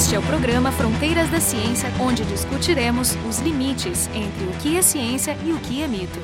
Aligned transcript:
Este 0.00 0.14
é 0.14 0.18
o 0.18 0.22
programa 0.22 0.72
Fronteiras 0.72 1.28
da 1.28 1.38
Ciência, 1.38 1.92
onde 2.00 2.24
discutiremos 2.24 3.14
os 3.28 3.38
limites 3.40 4.08
entre 4.14 4.46
o 4.46 4.52
que 4.58 4.78
é 4.78 4.80
ciência 4.80 5.36
e 5.44 5.52
o 5.52 5.58
que 5.58 5.82
é 5.82 5.86
mito. 5.86 6.18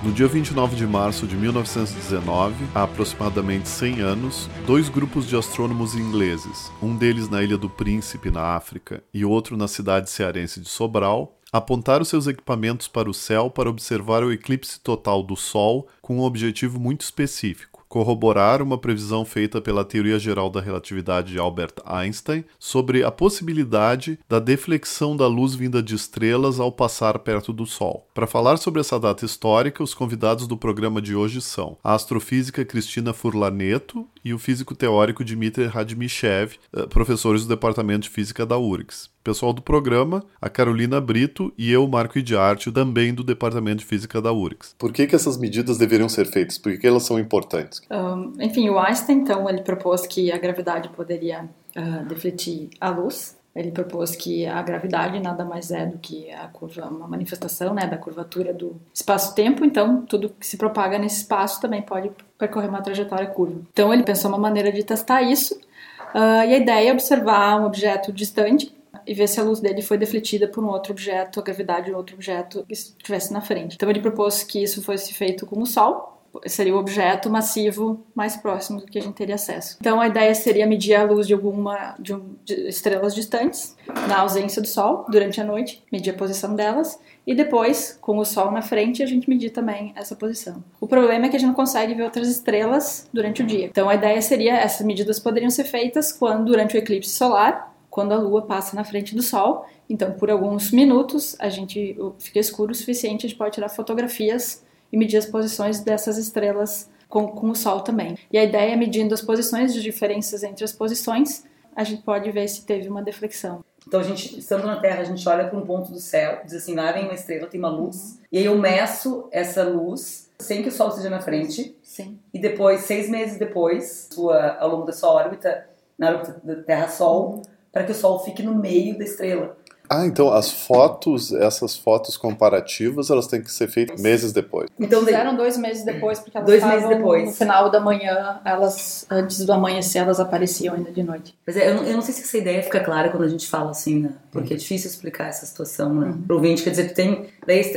No 0.00 0.12
dia 0.12 0.28
29 0.28 0.76
de 0.76 0.86
março 0.86 1.26
de 1.26 1.34
1919, 1.34 2.54
há 2.72 2.84
aproximadamente 2.84 3.68
100 3.68 4.00
anos, 4.00 4.48
dois 4.64 4.88
grupos 4.88 5.26
de 5.26 5.34
astrônomos 5.34 5.96
ingleses, 5.96 6.70
um 6.80 6.94
deles 6.94 7.28
na 7.28 7.42
Ilha 7.42 7.58
do 7.58 7.68
Príncipe, 7.68 8.30
na 8.30 8.54
África, 8.54 9.02
e 9.12 9.24
outro 9.24 9.56
na 9.56 9.66
cidade 9.66 10.08
cearense 10.08 10.60
de 10.60 10.68
Sobral, 10.68 11.36
apontaram 11.52 12.04
seus 12.04 12.28
equipamentos 12.28 12.86
para 12.86 13.10
o 13.10 13.14
céu 13.14 13.50
para 13.50 13.68
observar 13.68 14.22
o 14.22 14.30
eclipse 14.30 14.78
total 14.78 15.24
do 15.24 15.34
Sol 15.34 15.88
com 16.00 16.18
um 16.18 16.22
objetivo 16.22 16.78
muito 16.78 17.00
específico 17.00 17.75
corroborar 17.96 18.60
uma 18.60 18.76
previsão 18.76 19.24
feita 19.24 19.58
pela 19.58 19.82
teoria 19.82 20.18
geral 20.18 20.50
da 20.50 20.60
relatividade 20.60 21.32
de 21.32 21.38
Albert 21.38 21.76
Einstein 21.82 22.44
sobre 22.58 23.02
a 23.02 23.10
possibilidade 23.10 24.18
da 24.28 24.38
deflexão 24.38 25.16
da 25.16 25.26
luz 25.26 25.54
vinda 25.54 25.82
de 25.82 25.94
estrelas 25.94 26.60
ao 26.60 26.70
passar 26.70 27.18
perto 27.20 27.54
do 27.54 27.64
Sol. 27.64 28.06
Para 28.12 28.26
falar 28.26 28.58
sobre 28.58 28.82
essa 28.82 29.00
data 29.00 29.24
histórica, 29.24 29.82
os 29.82 29.94
convidados 29.94 30.46
do 30.46 30.58
programa 30.58 31.00
de 31.00 31.16
hoje 31.16 31.40
são 31.40 31.78
a 31.82 31.94
astrofísica 31.94 32.66
Cristina 32.66 33.14
Furlaneto 33.14 34.06
e 34.22 34.34
o 34.34 34.38
físico 34.38 34.74
teórico 34.74 35.24
Dmitry 35.24 35.64
Radmichev, 35.64 36.56
eh, 36.74 36.86
professores 36.88 37.44
do 37.44 37.48
Departamento 37.48 38.02
de 38.02 38.10
Física 38.10 38.44
da 38.44 38.58
URGS 38.58 39.15
pessoal 39.26 39.52
do 39.52 39.60
programa, 39.60 40.22
a 40.40 40.48
Carolina 40.48 41.00
Brito 41.00 41.52
e 41.58 41.72
eu, 41.72 41.84
Marco 41.88 42.16
Idiarte, 42.16 42.70
também 42.70 43.12
do 43.12 43.24
Departamento 43.24 43.78
de 43.78 43.84
Física 43.84 44.22
da 44.22 44.32
URGS. 44.32 44.76
Por 44.78 44.92
que, 44.92 45.04
que 45.04 45.16
essas 45.16 45.36
medidas 45.36 45.78
deveriam 45.78 46.08
ser 46.08 46.26
feitas? 46.26 46.56
Por 46.58 46.78
que 46.78 46.86
elas 46.86 47.02
são 47.02 47.18
importantes? 47.18 47.82
Um, 47.90 48.40
enfim, 48.40 48.68
o 48.68 48.78
Einstein, 48.78 49.18
então, 49.18 49.50
ele 49.50 49.62
propôs 49.62 50.06
que 50.06 50.30
a 50.30 50.38
gravidade 50.38 50.88
poderia 50.90 51.44
uh, 51.76 52.06
defletir 52.06 52.68
a 52.80 52.88
luz. 52.90 53.36
Ele 53.52 53.72
propôs 53.72 54.14
que 54.14 54.46
a 54.46 54.62
gravidade 54.62 55.18
nada 55.18 55.44
mais 55.44 55.72
é 55.72 55.86
do 55.86 55.98
que 55.98 56.30
a 56.30 56.46
curva, 56.46 56.86
uma 56.86 57.08
manifestação 57.08 57.74
né, 57.74 57.84
da 57.84 57.96
curvatura 57.96 58.52
do 58.52 58.76
espaço-tempo, 58.94 59.64
então 59.64 60.02
tudo 60.02 60.28
que 60.28 60.46
se 60.46 60.56
propaga 60.56 60.98
nesse 60.98 61.22
espaço 61.22 61.60
também 61.60 61.82
pode 61.82 62.12
percorrer 62.38 62.68
uma 62.68 62.82
trajetória 62.82 63.26
curva. 63.26 63.62
Então 63.72 63.92
ele 63.92 64.02
pensou 64.02 64.30
uma 64.30 64.38
maneira 64.38 64.70
de 64.70 64.84
testar 64.84 65.22
isso, 65.22 65.54
uh, 65.54 66.44
e 66.46 66.54
a 66.54 66.58
ideia 66.58 66.90
é 66.90 66.92
observar 66.92 67.58
um 67.58 67.64
objeto 67.64 68.12
distante 68.12 68.75
e 69.06 69.14
ver 69.14 69.28
se 69.28 69.40
a 69.40 69.42
luz 69.42 69.60
dele 69.60 69.82
foi 69.82 69.96
defletida 69.98 70.48
por 70.48 70.64
um 70.64 70.68
outro 70.68 70.92
objeto, 70.92 71.40
a 71.40 71.42
gravidade 71.42 71.86
de 71.86 71.92
um 71.92 71.96
outro 71.96 72.14
objeto 72.14 72.64
que 72.66 72.72
estivesse 72.72 73.32
na 73.32 73.40
frente. 73.40 73.76
Então 73.76 73.88
ele 73.88 74.00
propôs 74.00 74.42
que 74.42 74.62
isso 74.62 74.82
fosse 74.82 75.14
feito 75.14 75.46
com 75.46 75.60
o 75.60 75.66
Sol, 75.66 76.16
seria 76.46 76.74
o 76.74 76.78
objeto 76.78 77.30
massivo 77.30 78.04
mais 78.14 78.36
próximo 78.36 78.80
do 78.80 78.86
que 78.86 78.98
a 78.98 79.02
gente 79.02 79.14
teria 79.14 79.36
acesso. 79.36 79.76
Então 79.80 80.00
a 80.00 80.06
ideia 80.06 80.34
seria 80.34 80.66
medir 80.66 80.94
a 80.94 81.04
luz 81.04 81.26
de 81.26 81.34
alguma 81.34 81.94
de, 81.98 82.14
um, 82.14 82.36
de 82.44 82.68
estrelas 82.68 83.14
distantes 83.14 83.76
na 84.08 84.18
ausência 84.18 84.60
do 84.60 84.68
Sol 84.68 85.06
durante 85.08 85.40
a 85.40 85.44
noite, 85.44 85.82
medir 85.90 86.10
a 86.10 86.14
posição 86.14 86.54
delas 86.54 86.98
e 87.26 87.34
depois, 87.34 87.98
com 88.00 88.18
o 88.18 88.24
Sol 88.24 88.50
na 88.50 88.62
frente, 88.62 89.02
a 89.02 89.06
gente 89.06 89.28
medir 89.28 89.50
também 89.50 89.92
essa 89.96 90.14
posição. 90.14 90.62
O 90.80 90.86
problema 90.86 91.26
é 91.26 91.28
que 91.28 91.36
a 91.36 91.38
gente 91.38 91.48
não 91.48 91.54
consegue 91.54 91.94
ver 91.94 92.02
outras 92.02 92.28
estrelas 92.28 93.08
durante 93.12 93.42
o 93.42 93.46
dia. 93.46 93.66
Então 93.66 93.88
a 93.88 93.94
ideia 93.94 94.20
seria 94.22 94.56
essas 94.56 94.86
medidas 94.86 95.18
poderiam 95.18 95.50
ser 95.50 95.64
feitas 95.64 96.12
quando 96.12 96.44
durante 96.46 96.76
o 96.76 96.78
eclipse 96.78 97.10
solar 97.10 97.74
quando 97.96 98.12
a 98.12 98.18
Lua 98.18 98.42
passa 98.42 98.76
na 98.76 98.84
frente 98.84 99.14
do 99.16 99.22
Sol. 99.22 99.64
Então, 99.88 100.12
por 100.12 100.30
alguns 100.30 100.70
minutos, 100.70 101.34
a 101.38 101.48
gente 101.48 101.96
fica 102.18 102.38
escuro 102.38 102.72
o 102.72 102.74
suficiente, 102.74 103.24
a 103.24 103.28
gente 103.30 103.38
pode 103.38 103.54
tirar 103.54 103.70
fotografias 103.70 104.62
e 104.92 104.98
medir 104.98 105.16
as 105.16 105.24
posições 105.24 105.80
dessas 105.80 106.18
estrelas 106.18 106.90
com, 107.08 107.26
com 107.28 107.48
o 107.48 107.54
Sol 107.54 107.80
também. 107.80 108.18
E 108.30 108.36
a 108.36 108.44
ideia 108.44 108.74
é 108.74 108.76
medindo 108.76 109.14
as 109.14 109.22
posições, 109.22 109.74
as 109.74 109.82
diferenças 109.82 110.42
entre 110.42 110.62
as 110.62 110.72
posições, 110.72 111.44
a 111.74 111.82
gente 111.84 112.02
pode 112.02 112.30
ver 112.30 112.46
se 112.48 112.66
teve 112.66 112.86
uma 112.86 113.02
deflexão. 113.02 113.64
Então, 113.88 114.00
a 114.00 114.02
gente, 114.02 114.38
estando 114.38 114.66
na 114.66 114.76
Terra, 114.76 115.00
a 115.00 115.04
gente 115.04 115.26
olha 115.26 115.48
para 115.48 115.58
um 115.58 115.64
ponto 115.64 115.90
do 115.90 115.98
céu, 115.98 116.42
diz 116.44 116.52
assim, 116.52 116.74
lá 116.74 116.92
vem 116.92 117.04
uma 117.04 117.14
estrela, 117.14 117.46
tem 117.46 117.58
uma 117.58 117.70
luz, 117.70 118.20
e 118.30 118.36
aí 118.36 118.44
eu 118.44 118.58
meço 118.58 119.26
essa 119.32 119.64
luz 119.64 120.30
sem 120.38 120.62
que 120.62 120.68
o 120.68 120.72
Sol 120.72 120.90
esteja 120.90 121.08
na 121.08 121.20
frente. 121.20 121.74
Sim. 121.82 122.18
E 122.34 122.38
depois, 122.38 122.82
seis 122.82 123.08
meses 123.08 123.38
depois, 123.38 124.10
sua, 124.12 124.58
ao 124.58 124.68
longo 124.68 124.84
da 124.84 124.92
sua 124.92 125.10
órbita, 125.12 125.66
na 125.98 126.10
órbita 126.10 126.38
da 126.44 126.56
Terra-Sol, 126.56 127.36
uhum 127.36 127.55
para 127.76 127.84
que 127.84 127.92
o 127.92 127.94
Sol 127.94 128.20
fique 128.20 128.42
no 128.42 128.54
meio 128.54 128.96
da 128.96 129.04
estrela. 129.04 129.54
Ah, 129.86 130.06
então 130.06 130.32
as 130.32 130.50
fotos, 130.50 131.30
essas 131.30 131.76
fotos 131.76 132.16
comparativas, 132.16 133.10
elas 133.10 133.26
têm 133.26 133.42
que 133.42 133.52
ser 133.52 133.68
feitas 133.68 134.00
meses 134.00 134.32
depois. 134.32 134.70
Então 134.80 135.04
fizeram 135.04 135.36
dois 135.36 135.58
meses 135.58 135.84
depois, 135.84 136.18
porque 136.18 136.38
elas 136.38 136.48
dois 136.48 136.64
meses 136.64 136.88
depois. 136.88 137.26
no 137.26 137.32
final 137.32 137.70
da 137.70 137.78
manhã, 137.78 138.40
elas 138.46 139.06
antes 139.10 139.44
do 139.44 139.52
amanhecer, 139.52 139.98
elas 139.98 140.18
apareciam 140.18 140.74
ainda 140.74 140.90
de 140.90 141.02
noite. 141.02 141.38
Mas 141.46 141.54
é, 141.58 141.68
eu, 141.68 141.74
não, 141.74 141.84
eu 141.84 141.92
não 141.92 142.00
sei 142.00 142.14
se 142.14 142.22
essa 142.22 142.38
ideia 142.38 142.62
fica 142.62 142.80
clara 142.80 143.10
quando 143.10 143.24
a 143.24 143.28
gente 143.28 143.46
fala 143.46 143.72
assim, 143.72 144.00
né? 144.00 144.14
Porque 144.32 144.54
é 144.54 144.56
difícil 144.56 144.88
explicar 144.88 145.28
essa 145.28 145.44
situação, 145.44 145.94
né? 145.94 146.06
Uhum. 146.06 146.22
Pro 146.22 146.36
ouvinte, 146.36 146.62
quer 146.62 146.70
dizer, 146.70 146.94
tem 146.94 147.28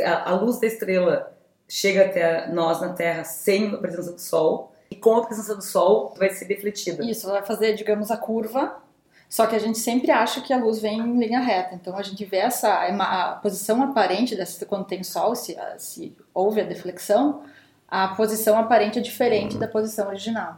a, 0.06 0.30
a 0.30 0.34
luz 0.34 0.62
da 0.62 0.68
estrela 0.68 1.30
chega 1.68 2.06
até 2.06 2.50
nós 2.54 2.80
na 2.80 2.94
Terra 2.94 3.26
sem 3.26 3.68
a 3.68 3.78
presença 3.78 4.14
do 4.14 4.22
Sol, 4.22 4.72
e 4.90 4.96
com 4.96 5.18
a 5.18 5.26
presença 5.26 5.54
do 5.54 5.62
Sol 5.62 6.14
vai 6.18 6.30
ser 6.30 6.46
defletida. 6.46 7.04
Isso, 7.04 7.28
ela 7.28 7.40
vai 7.40 7.46
fazer, 7.46 7.74
digamos, 7.74 8.10
a 8.10 8.16
curva 8.16 8.88
só 9.30 9.46
que 9.46 9.56
a 9.56 9.60
gente 9.60 9.78
sempre 9.78 10.10
acha 10.10 10.42
que 10.42 10.52
a 10.52 10.58
luz 10.58 10.80
vem 10.80 11.00
em 11.00 11.20
linha 11.20 11.40
reta. 11.40 11.76
Então 11.76 11.96
a 11.96 12.02
gente 12.02 12.26
vê 12.26 12.38
essa 12.38 12.68
a 12.70 13.34
posição 13.36 13.84
aparente 13.84 14.36
dessa 14.36 14.66
quando 14.66 14.86
tem 14.86 15.04
sol, 15.04 15.36
se, 15.36 15.56
se 15.78 16.18
houve 16.34 16.62
a 16.62 16.64
deflexão, 16.64 17.44
a 17.88 18.08
posição 18.10 18.58
aparente 18.58 18.98
é 18.98 19.02
diferente 19.02 19.56
da 19.56 19.68
posição 19.68 20.08
original. 20.08 20.58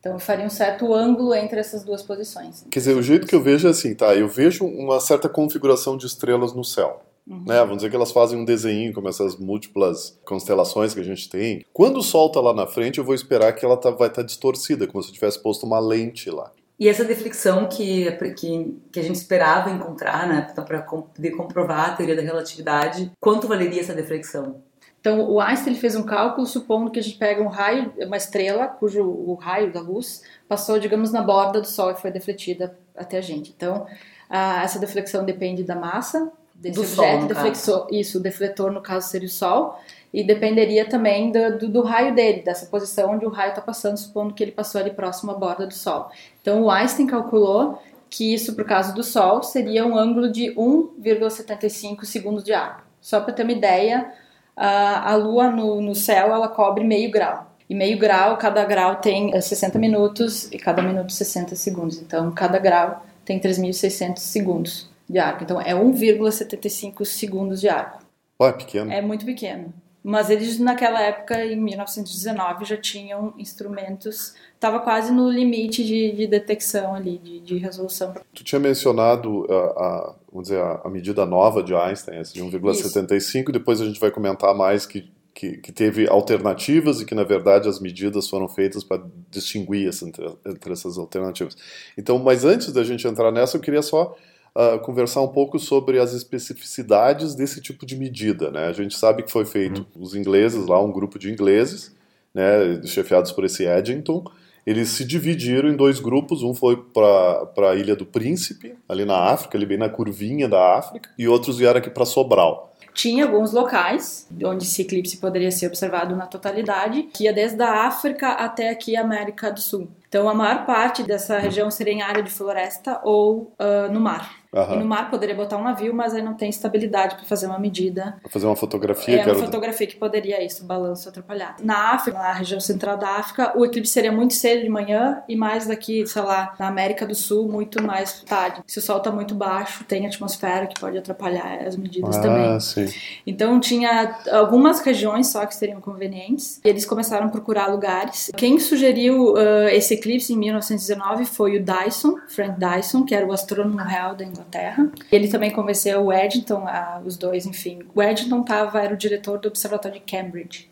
Então 0.00 0.18
faria 0.18 0.44
um 0.44 0.50
certo 0.50 0.92
ângulo 0.92 1.32
entre 1.34 1.60
essas 1.60 1.84
duas 1.84 2.02
posições. 2.02 2.66
Quer 2.68 2.80
dizer, 2.80 2.96
o 2.96 3.02
jeito 3.02 3.28
que 3.28 3.34
eu 3.34 3.42
vejo 3.42 3.68
é 3.68 3.70
assim, 3.70 3.94
tá? 3.94 4.12
Eu 4.14 4.28
vejo 4.28 4.66
uma 4.66 4.98
certa 4.98 5.28
configuração 5.28 5.96
de 5.96 6.04
estrelas 6.04 6.52
no 6.52 6.64
céu. 6.64 7.00
Uhum. 7.26 7.44
Né? 7.46 7.58
Vamos 7.60 7.76
dizer 7.76 7.90
que 7.90 7.96
elas 7.96 8.12
fazem 8.12 8.38
um 8.38 8.44
desenho 8.44 8.92
como 8.92 9.08
essas 9.08 9.36
múltiplas 9.36 10.18
constelações 10.24 10.92
que 10.92 11.00
a 11.00 11.04
gente 11.04 11.28
tem. 11.28 11.64
Quando 11.72 11.98
o 11.98 12.02
Sol 12.02 12.26
está 12.26 12.40
lá 12.40 12.52
na 12.52 12.66
frente, 12.66 12.98
eu 12.98 13.04
vou 13.04 13.14
esperar 13.14 13.52
que 13.54 13.64
ela 13.64 13.76
tá, 13.76 13.90
vai 13.90 14.08
estar 14.08 14.20
tá 14.20 14.26
distorcida, 14.26 14.86
como 14.86 15.02
se 15.02 15.10
eu 15.10 15.14
tivesse 15.14 15.40
posto 15.40 15.64
uma 15.64 15.78
lente 15.78 16.28
lá. 16.28 16.52
E 16.78 16.88
essa 16.88 17.04
deflexão 17.04 17.68
que, 17.68 18.10
que, 18.34 18.76
que 18.90 19.00
a 19.00 19.02
gente 19.02 19.14
esperava 19.14 19.70
encontrar, 19.70 20.26
né, 20.26 20.52
para 20.54 20.82
poder 20.82 21.30
comprovar 21.32 21.90
a 21.90 21.92
teoria 21.92 22.16
da 22.16 22.22
relatividade, 22.22 23.12
quanto 23.20 23.46
valeria 23.46 23.80
essa 23.80 23.94
deflexão? 23.94 24.60
Então, 25.04 25.20
o 25.20 25.38
Einstein 25.38 25.74
fez 25.74 25.94
um 25.94 26.02
cálculo 26.02 26.46
supondo 26.46 26.90
que 26.90 26.98
a 26.98 27.02
gente 27.02 27.18
pega 27.18 27.42
um 27.42 27.48
raio, 27.48 27.92
uma 27.98 28.16
estrela, 28.16 28.66
cujo 28.66 29.02
o 29.02 29.34
raio 29.34 29.70
da 29.70 29.78
luz 29.78 30.22
passou, 30.48 30.78
digamos, 30.78 31.12
na 31.12 31.22
borda 31.22 31.60
do 31.60 31.66
Sol 31.66 31.90
e 31.90 31.96
foi 31.96 32.10
defletida 32.10 32.76
até 32.96 33.18
a 33.18 33.20
gente. 33.20 33.52
Então, 33.54 33.86
a, 34.30 34.62
essa 34.62 34.78
deflexão 34.78 35.22
depende 35.22 35.62
da 35.62 35.76
massa 35.76 36.32
desse 36.54 36.76
do 36.76 36.80
objeto, 36.80 37.18
Sol, 37.18 37.28
deflexor, 37.28 37.86
isso, 37.90 38.18
o 38.18 38.22
defletor 38.22 38.72
no 38.72 38.80
caso 38.80 39.08
seria 39.08 39.28
o 39.28 39.30
Sol, 39.30 39.78
e 40.14 40.22
dependeria 40.22 40.88
também 40.88 41.32
do, 41.32 41.58
do, 41.58 41.68
do, 41.68 41.82
raio 41.82 42.14
dele, 42.14 42.40
dessa 42.42 42.66
posição 42.66 43.10
onde 43.10 43.26
o 43.26 43.28
raio 43.28 43.48
está 43.48 43.60
passando, 43.60 43.96
supondo 43.96 44.32
que 44.32 44.44
ele 44.44 44.52
passou 44.52 44.80
ali 44.80 44.92
próximo 44.92 45.32
à 45.32 45.34
borda 45.34 45.66
do 45.66 45.74
Sol. 45.74 46.08
Então 46.40 46.62
o 46.62 46.70
Einstein 46.70 47.08
calculou 47.08 47.82
que 48.08 48.32
isso, 48.32 48.54
por 48.54 48.64
caso 48.64 48.94
do 48.94 49.02
Sol, 49.02 49.42
seria 49.42 49.84
um 49.84 49.98
ângulo 49.98 50.30
de 50.30 50.54
1,75 50.54 52.04
segundos 52.04 52.44
de 52.44 52.52
arco. 52.52 52.84
Só 53.00 53.20
para 53.20 53.32
ter 53.32 53.42
uma 53.42 53.50
ideia, 53.50 54.12
a, 54.56 55.10
a 55.10 55.16
Lua 55.16 55.50
no, 55.50 55.80
no 55.80 55.96
céu 55.96 56.32
ela 56.32 56.46
cobre 56.46 56.84
meio 56.84 57.10
grau. 57.10 57.50
E 57.68 57.74
meio 57.74 57.98
grau, 57.98 58.36
cada 58.36 58.64
grau 58.64 58.96
tem 58.96 59.40
60 59.40 59.80
minutos 59.80 60.48
e 60.52 60.58
cada 60.58 60.80
minuto 60.80 61.12
60 61.12 61.56
segundos. 61.56 62.00
Então, 62.00 62.30
cada 62.30 62.60
grau 62.60 63.04
tem 63.24 63.40
3.600 63.40 64.18
segundos 64.18 64.88
de 65.10 65.18
arco. 65.18 65.42
Então, 65.42 65.60
é 65.60 65.74
1,75 65.74 67.04
segundos 67.04 67.60
de 67.60 67.68
arco. 67.68 67.98
Oh, 68.38 68.46
é 68.46 68.52
pequeno. 68.52 68.92
É 68.92 69.00
muito 69.00 69.24
pequeno. 69.24 69.72
Mas 70.06 70.28
eles, 70.28 70.58
naquela 70.58 71.00
época, 71.00 71.42
em 71.46 71.56
1919, 71.56 72.66
já 72.66 72.76
tinham 72.76 73.32
instrumentos, 73.38 74.34
estava 74.52 74.78
quase 74.80 75.10
no 75.10 75.30
limite 75.30 75.82
de, 75.82 76.12
de 76.12 76.26
detecção 76.26 76.94
ali, 76.94 77.16
de, 77.16 77.40
de, 77.40 77.56
resolução. 77.56 78.12
Tu 78.34 78.44
tinha 78.44 78.60
mencionado 78.60 79.46
a, 79.50 79.54
a 79.54 80.14
vamos 80.30 80.48
dizer, 80.48 80.60
a, 80.60 80.82
a, 80.84 80.90
medida 80.90 81.24
nova 81.24 81.62
de 81.62 81.74
Einstein, 81.74 82.18
essa 82.18 82.34
de 82.34 82.44
1,75, 82.44 83.50
depois 83.50 83.80
a 83.80 83.86
gente 83.86 83.98
vai 83.98 84.10
comentar 84.10 84.54
mais 84.54 84.84
que, 84.84 85.10
que, 85.32 85.56
que, 85.56 85.72
teve 85.72 86.06
alternativas 86.06 87.00
e 87.00 87.06
que, 87.06 87.14
na 87.14 87.24
verdade, 87.24 87.66
as 87.66 87.80
medidas 87.80 88.28
foram 88.28 88.46
feitas 88.46 88.84
para 88.84 89.02
distinguir 89.30 89.88
essa, 89.88 90.06
entre, 90.06 90.26
entre 90.44 90.70
essas 90.70 90.98
alternativas. 90.98 91.56
Então, 91.96 92.18
mas 92.18 92.44
antes 92.44 92.70
da 92.74 92.84
gente 92.84 93.08
entrar 93.08 93.32
nessa, 93.32 93.56
eu 93.56 93.60
queria 93.62 93.80
só 93.80 94.14
uh, 94.56 94.78
conversar 94.80 95.20
um 95.22 95.28
pouco 95.28 95.58
sobre 95.58 95.98
as 95.98 96.12
especificidades 96.12 97.34
desse 97.34 97.60
tipo 97.60 97.84
de 97.84 97.96
medida. 97.96 98.50
Né? 98.50 98.66
A 98.66 98.72
gente 98.72 98.96
sabe 98.96 99.22
que 99.22 99.32
foi 99.32 99.44
feito 99.44 99.86
uhum. 99.94 100.02
os 100.02 100.14
ingleses 100.14 100.66
lá, 100.66 100.80
um 100.82 100.92
grupo 100.92 101.18
de 101.18 101.30
ingleses, 101.30 101.94
né, 102.32 102.82
chefiados 102.84 103.30
por 103.30 103.44
esse 103.44 103.64
Eddington, 103.64 104.24
eles 104.66 104.88
se 104.88 105.04
dividiram 105.04 105.68
em 105.68 105.76
dois 105.76 106.00
grupos. 106.00 106.42
Um 106.42 106.54
foi 106.54 106.76
para 106.76 107.70
a 107.70 107.74
Ilha 107.74 107.94
do 107.94 108.06
Príncipe, 108.06 108.74
ali 108.88 109.04
na 109.04 109.30
África, 109.30 109.58
ali 109.58 109.66
bem 109.66 109.78
na 109.78 109.88
curvinha 109.88 110.48
da 110.48 110.78
África, 110.78 111.10
e 111.18 111.28
outros 111.28 111.58
vieram 111.58 111.78
aqui 111.78 111.90
para 111.90 112.04
Sobral. 112.04 112.72
Tinha 112.94 113.24
alguns 113.24 113.52
locais 113.52 114.28
onde 114.44 114.64
esse 114.64 114.82
eclipse 114.82 115.16
poderia 115.16 115.50
ser 115.50 115.66
observado 115.66 116.14
na 116.14 116.26
totalidade, 116.26 117.08
que 117.12 117.24
ia 117.24 117.32
desde 117.32 117.60
a 117.60 117.86
África 117.86 118.28
até 118.28 118.70
aqui 118.70 118.96
a 118.96 119.00
América 119.00 119.50
do 119.50 119.60
Sul. 119.60 119.88
Então, 120.08 120.28
a 120.28 120.34
maior 120.34 120.64
parte 120.64 121.02
dessa 121.02 121.38
região 121.38 121.72
seria 121.72 121.92
em 121.92 122.02
área 122.02 122.22
de 122.22 122.30
floresta 122.30 123.00
ou 123.02 123.52
uh, 123.58 123.92
no 123.92 123.98
mar. 123.98 124.43
Uhum. 124.54 124.74
E 124.74 124.78
no 124.78 124.86
mar 124.86 125.10
poderia 125.10 125.34
botar 125.34 125.56
um 125.56 125.64
navio, 125.64 125.92
mas 125.92 126.14
aí 126.14 126.22
não 126.22 126.34
tem 126.34 126.48
estabilidade 126.48 127.16
para 127.16 127.24
fazer 127.24 127.46
uma 127.46 127.58
medida. 127.58 128.16
Pra 128.22 128.30
fazer 128.30 128.46
uma 128.46 128.54
fotografia? 128.54 129.20
É, 129.20 129.26
uma 129.26 129.34
fotografia 129.34 129.86
que 129.86 129.96
poderia 129.96 130.44
isso, 130.44 130.64
balanço 130.64 131.08
atrapalhado. 131.08 131.64
Na 131.64 131.92
África, 131.92 132.16
na 132.16 132.32
região 132.32 132.60
central 132.60 132.96
da 132.96 133.08
África, 133.08 133.52
o 133.56 133.64
eclipse 133.64 133.92
seria 133.92 134.12
muito 134.12 134.34
cedo 134.34 134.62
de 134.62 134.68
manhã 134.68 135.22
e 135.28 135.34
mais 135.34 135.66
daqui, 135.66 136.06
sei 136.06 136.22
lá, 136.22 136.54
na 136.58 136.68
América 136.68 137.04
do 137.04 137.14
Sul, 137.14 137.48
muito 137.48 137.82
mais 137.82 138.22
tarde. 138.22 138.62
Se 138.66 138.78
o 138.78 138.82
sol 138.82 138.98
está 138.98 139.10
muito 139.10 139.34
baixo, 139.34 139.84
tem 139.84 140.06
atmosfera 140.06 140.66
que 140.66 140.78
pode 140.80 140.96
atrapalhar 140.96 141.66
as 141.66 141.76
medidas 141.76 142.16
ah, 142.16 142.20
também. 142.20 142.60
Sim. 142.60 142.86
Então 143.26 143.58
tinha 143.58 144.16
algumas 144.30 144.80
regiões 144.80 145.26
só 145.28 145.44
que 145.46 145.54
seriam 145.54 145.80
convenientes 145.80 146.60
e 146.64 146.68
eles 146.68 146.84
começaram 146.84 147.26
a 147.26 147.28
procurar 147.28 147.66
lugares. 147.66 148.30
Quem 148.36 148.60
sugeriu 148.60 149.32
uh, 149.32 149.68
esse 149.72 149.94
eclipse 149.94 150.32
em 150.32 150.36
1919 150.36 151.24
foi 151.24 151.56
o 151.56 151.64
Dyson, 151.64 152.16
Frank 152.28 152.58
Dyson, 152.58 153.04
que 153.04 153.14
era 153.14 153.26
o 153.26 153.32
astrônomo 153.32 153.78
real 153.78 154.14
da 154.14 154.24
Inglaterra 154.24 154.43
Inglaterra. 154.44 154.90
Ele 155.10 155.28
também 155.28 155.50
convenceu 155.50 156.04
o 156.04 156.12
Eddington, 156.12 156.66
a, 156.66 157.00
os 157.04 157.16
dois, 157.16 157.46
enfim. 157.46 157.80
O 157.94 158.02
Eddington 158.02 158.42
tava, 158.42 158.80
era 158.80 158.94
o 158.94 158.96
diretor 158.96 159.38
do 159.38 159.48
Observatório 159.48 159.98
de 159.98 160.04
Cambridge. 160.04 160.70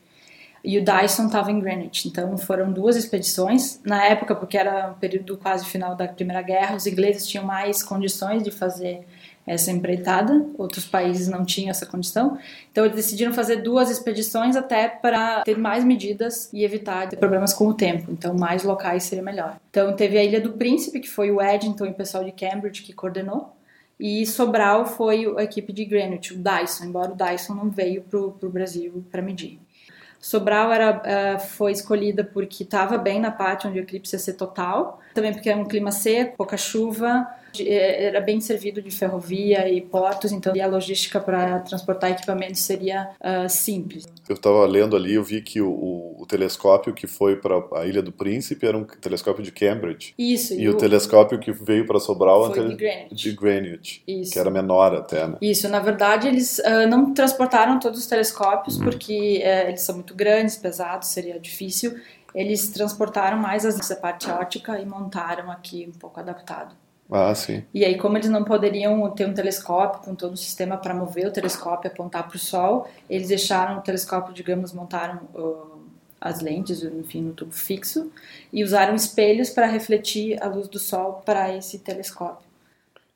E 0.64 0.78
o 0.78 0.84
Dyson 0.84 1.26
estava 1.26 1.50
em 1.50 1.58
Greenwich. 1.58 2.06
Então 2.06 2.36
foram 2.38 2.72
duas 2.72 2.94
expedições. 2.94 3.80
Na 3.84 4.04
época, 4.04 4.34
porque 4.34 4.56
era 4.56 4.92
o 4.92 4.94
período 4.94 5.36
quase 5.36 5.64
final 5.66 5.96
da 5.96 6.06
Primeira 6.06 6.40
Guerra, 6.40 6.76
os 6.76 6.86
ingleses 6.86 7.26
tinham 7.26 7.44
mais 7.44 7.82
condições 7.82 8.44
de 8.44 8.50
fazer 8.50 9.04
essa 9.44 9.72
empreitada, 9.72 10.46
outros 10.56 10.84
países 10.84 11.26
não 11.26 11.44
tinham 11.44 11.70
essa 11.70 11.84
condição. 11.84 12.38
Então 12.70 12.84
eles 12.84 12.96
decidiram 12.96 13.32
fazer 13.32 13.56
duas 13.56 13.90
expedições 13.90 14.54
até 14.54 14.88
para 14.88 15.42
ter 15.42 15.58
mais 15.58 15.82
medidas 15.82 16.48
e 16.52 16.64
evitar 16.64 17.08
problemas 17.16 17.52
com 17.52 17.66
o 17.66 17.74
tempo. 17.74 18.12
Então 18.12 18.34
mais 18.34 18.62
locais 18.62 19.02
seria 19.02 19.24
melhor. 19.24 19.56
Então 19.68 19.94
teve 19.96 20.16
a 20.16 20.22
Ilha 20.22 20.40
do 20.40 20.52
Príncipe, 20.52 21.00
que 21.00 21.08
foi 21.08 21.32
o 21.32 21.42
Eddington 21.42 21.86
e 21.86 21.90
o 21.90 21.94
pessoal 21.94 22.22
de 22.22 22.30
Cambridge 22.30 22.82
que 22.82 22.92
coordenou. 22.92 23.52
E 24.04 24.26
Sobral 24.26 24.84
foi 24.84 25.32
a 25.38 25.44
equipe 25.44 25.72
de 25.72 25.84
Greenwich, 25.84 26.34
o 26.34 26.36
Dyson, 26.36 26.86
embora 26.86 27.12
o 27.12 27.14
Dyson 27.14 27.54
não 27.54 27.70
veio 27.70 28.02
para 28.02 28.18
o 28.18 28.50
Brasil 28.50 29.04
para 29.12 29.22
medir. 29.22 29.60
Sobral 30.18 30.72
era, 30.72 31.36
uh, 31.36 31.38
foi 31.38 31.70
escolhida 31.70 32.24
porque 32.24 32.64
estava 32.64 32.98
bem 32.98 33.20
na 33.20 33.30
parte 33.30 33.68
onde 33.68 33.78
o 33.78 33.82
eclipse 33.82 34.16
ia 34.16 34.18
ser 34.18 34.32
total, 34.32 34.98
também 35.14 35.32
porque 35.32 35.48
é 35.48 35.54
um 35.54 35.64
clima 35.64 35.92
seco, 35.92 36.36
pouca 36.36 36.56
chuva, 36.56 37.28
era 37.60 38.20
bem 38.20 38.40
servido 38.40 38.80
de 38.80 38.90
ferrovia 38.90 39.68
e 39.68 39.80
portos, 39.80 40.32
então 40.32 40.52
a 40.60 40.66
logística 40.66 41.20
para 41.20 41.60
transportar 41.60 42.10
equipamentos 42.10 42.60
seria 42.60 43.10
uh, 43.20 43.48
simples. 43.48 44.04
Eu 44.28 44.34
estava 44.34 44.64
lendo 44.66 44.96
ali, 44.96 45.14
eu 45.14 45.24
vi 45.24 45.42
que 45.42 45.60
o, 45.60 45.68
o, 45.68 46.22
o 46.22 46.26
telescópio 46.26 46.94
que 46.94 47.06
foi 47.06 47.36
para 47.36 47.62
a 47.74 47.86
Ilha 47.86 48.02
do 48.02 48.12
Príncipe 48.12 48.66
era 48.66 48.76
um 48.76 48.84
telescópio 48.84 49.42
de 49.42 49.50
Cambridge. 49.50 50.14
Isso. 50.16 50.54
E, 50.54 50.62
e 50.62 50.68
o, 50.68 50.72
o, 50.72 50.76
telescópio 50.76 51.38
que 51.38 51.52
veio 51.52 51.86
para 51.86 51.98
Sobral 51.98 52.52
foi 52.52 52.68
de 52.68 52.76
Greenwich. 52.76 53.14
de 53.14 53.32
Greenwich, 53.32 54.02
Isso. 54.06 54.32
que 54.32 54.38
era 54.38 54.50
menor 54.50 54.94
até, 54.94 55.26
né? 55.26 55.36
Isso. 55.40 55.68
Na 55.68 55.80
verdade, 55.80 56.28
eles 56.28 56.58
uh, 56.58 56.88
não 56.88 57.12
transportaram 57.12 57.78
todos 57.78 57.98
os 57.98 58.06
telescópios 58.06 58.78
hum. 58.78 58.84
porque 58.84 59.42
uh, 59.44 59.68
eles 59.68 59.82
são 59.82 59.96
muito 59.96 60.14
grandes, 60.14 60.56
pesados, 60.56 61.08
seria 61.08 61.38
difícil. 61.38 61.94
Eles 62.34 62.68
transportaram 62.68 63.36
mais 63.36 63.66
as, 63.66 63.90
a 63.90 63.96
parte 63.96 64.30
ótica 64.30 64.78
e 64.80 64.86
montaram 64.86 65.50
aqui 65.50 65.90
um 65.94 65.98
pouco 65.98 66.18
adaptado. 66.18 66.74
Ah, 67.10 67.34
sim. 67.34 67.62
E 67.74 67.84
aí, 67.84 67.98
como 67.98 68.16
eles 68.16 68.30
não 68.30 68.42
poderiam 68.42 69.10
ter 69.10 69.26
um 69.26 69.34
telescópio 69.34 70.00
com 70.00 70.14
todo 70.14 70.32
o 70.32 70.36
sistema 70.36 70.76
para 70.78 70.94
mover 70.94 71.26
o 71.26 71.30
telescópio 71.30 71.88
e 71.88 71.92
apontar 71.92 72.26
para 72.26 72.36
o 72.36 72.38
Sol, 72.38 72.88
eles 73.08 73.28
deixaram 73.28 73.78
o 73.78 73.82
telescópio, 73.82 74.32
digamos, 74.32 74.72
montaram 74.72 75.20
uh, 75.34 75.82
as 76.20 76.40
lentes, 76.40 76.82
enfim, 76.82 77.22
no 77.22 77.32
tubo 77.32 77.52
fixo, 77.52 78.10
e 78.52 78.64
usaram 78.64 78.94
espelhos 78.94 79.50
para 79.50 79.66
refletir 79.66 80.42
a 80.42 80.46
luz 80.46 80.68
do 80.68 80.78
Sol 80.78 81.22
para 81.24 81.54
esse 81.54 81.80
telescópio. 81.80 82.50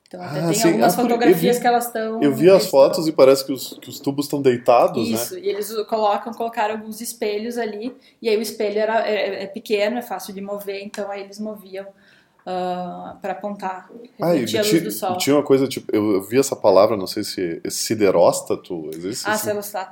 Então, 0.07 0.21
até 0.21 0.39
ah, 0.39 0.45
tem 0.45 0.53
sim. 0.53 0.67
algumas 0.67 0.93
ah, 0.93 1.01
fotografias 1.01 1.55
vi, 1.57 1.61
que 1.61 1.67
elas 1.67 1.87
estão. 1.87 2.21
Eu 2.21 2.33
vi 2.33 2.49
as 2.49 2.67
fotos 2.67 3.07
e 3.07 3.11
parece 3.11 3.45
que 3.45 3.51
os, 3.51 3.77
que 3.81 3.89
os 3.89 3.99
tubos 3.99 4.25
estão 4.25 4.41
deitados, 4.41 5.05
Isso, 5.07 5.33
né? 5.33 5.41
e 5.41 5.49
eles 5.49 5.73
colocam, 5.83 6.33
colocaram 6.33 6.75
alguns 6.75 7.01
espelhos 7.01 7.57
ali, 7.57 7.93
e 8.21 8.29
aí 8.29 8.37
o 8.37 8.41
espelho 8.41 8.79
era, 8.79 9.05
é, 9.05 9.43
é 9.43 9.47
pequeno, 9.47 9.97
é 9.97 10.01
fácil 10.01 10.33
de 10.33 10.39
mover, 10.39 10.81
então 10.81 11.11
aí 11.11 11.23
eles 11.23 11.39
moviam 11.39 11.85
uh, 12.47 12.49
ah, 12.49 13.17
para 13.21 13.33
apontar, 13.33 13.89
refletir 14.17 14.57
ah, 14.57 14.61
a 14.61 14.63
luz 14.63 14.83
do 14.83 14.91
sol. 14.91 15.17
Tinha 15.17 15.35
uma 15.35 15.43
coisa, 15.43 15.67
tipo, 15.67 15.93
eu, 15.93 16.21
vi 16.21 16.39
essa 16.39 16.55
palavra, 16.55 16.95
não 16.95 17.07
sei 17.07 17.23
se 17.23 17.61
é 17.63 17.69
sideróstato, 17.69 18.89
existe? 18.93 19.27
Ah, 19.27 19.33
assim? 19.33 19.49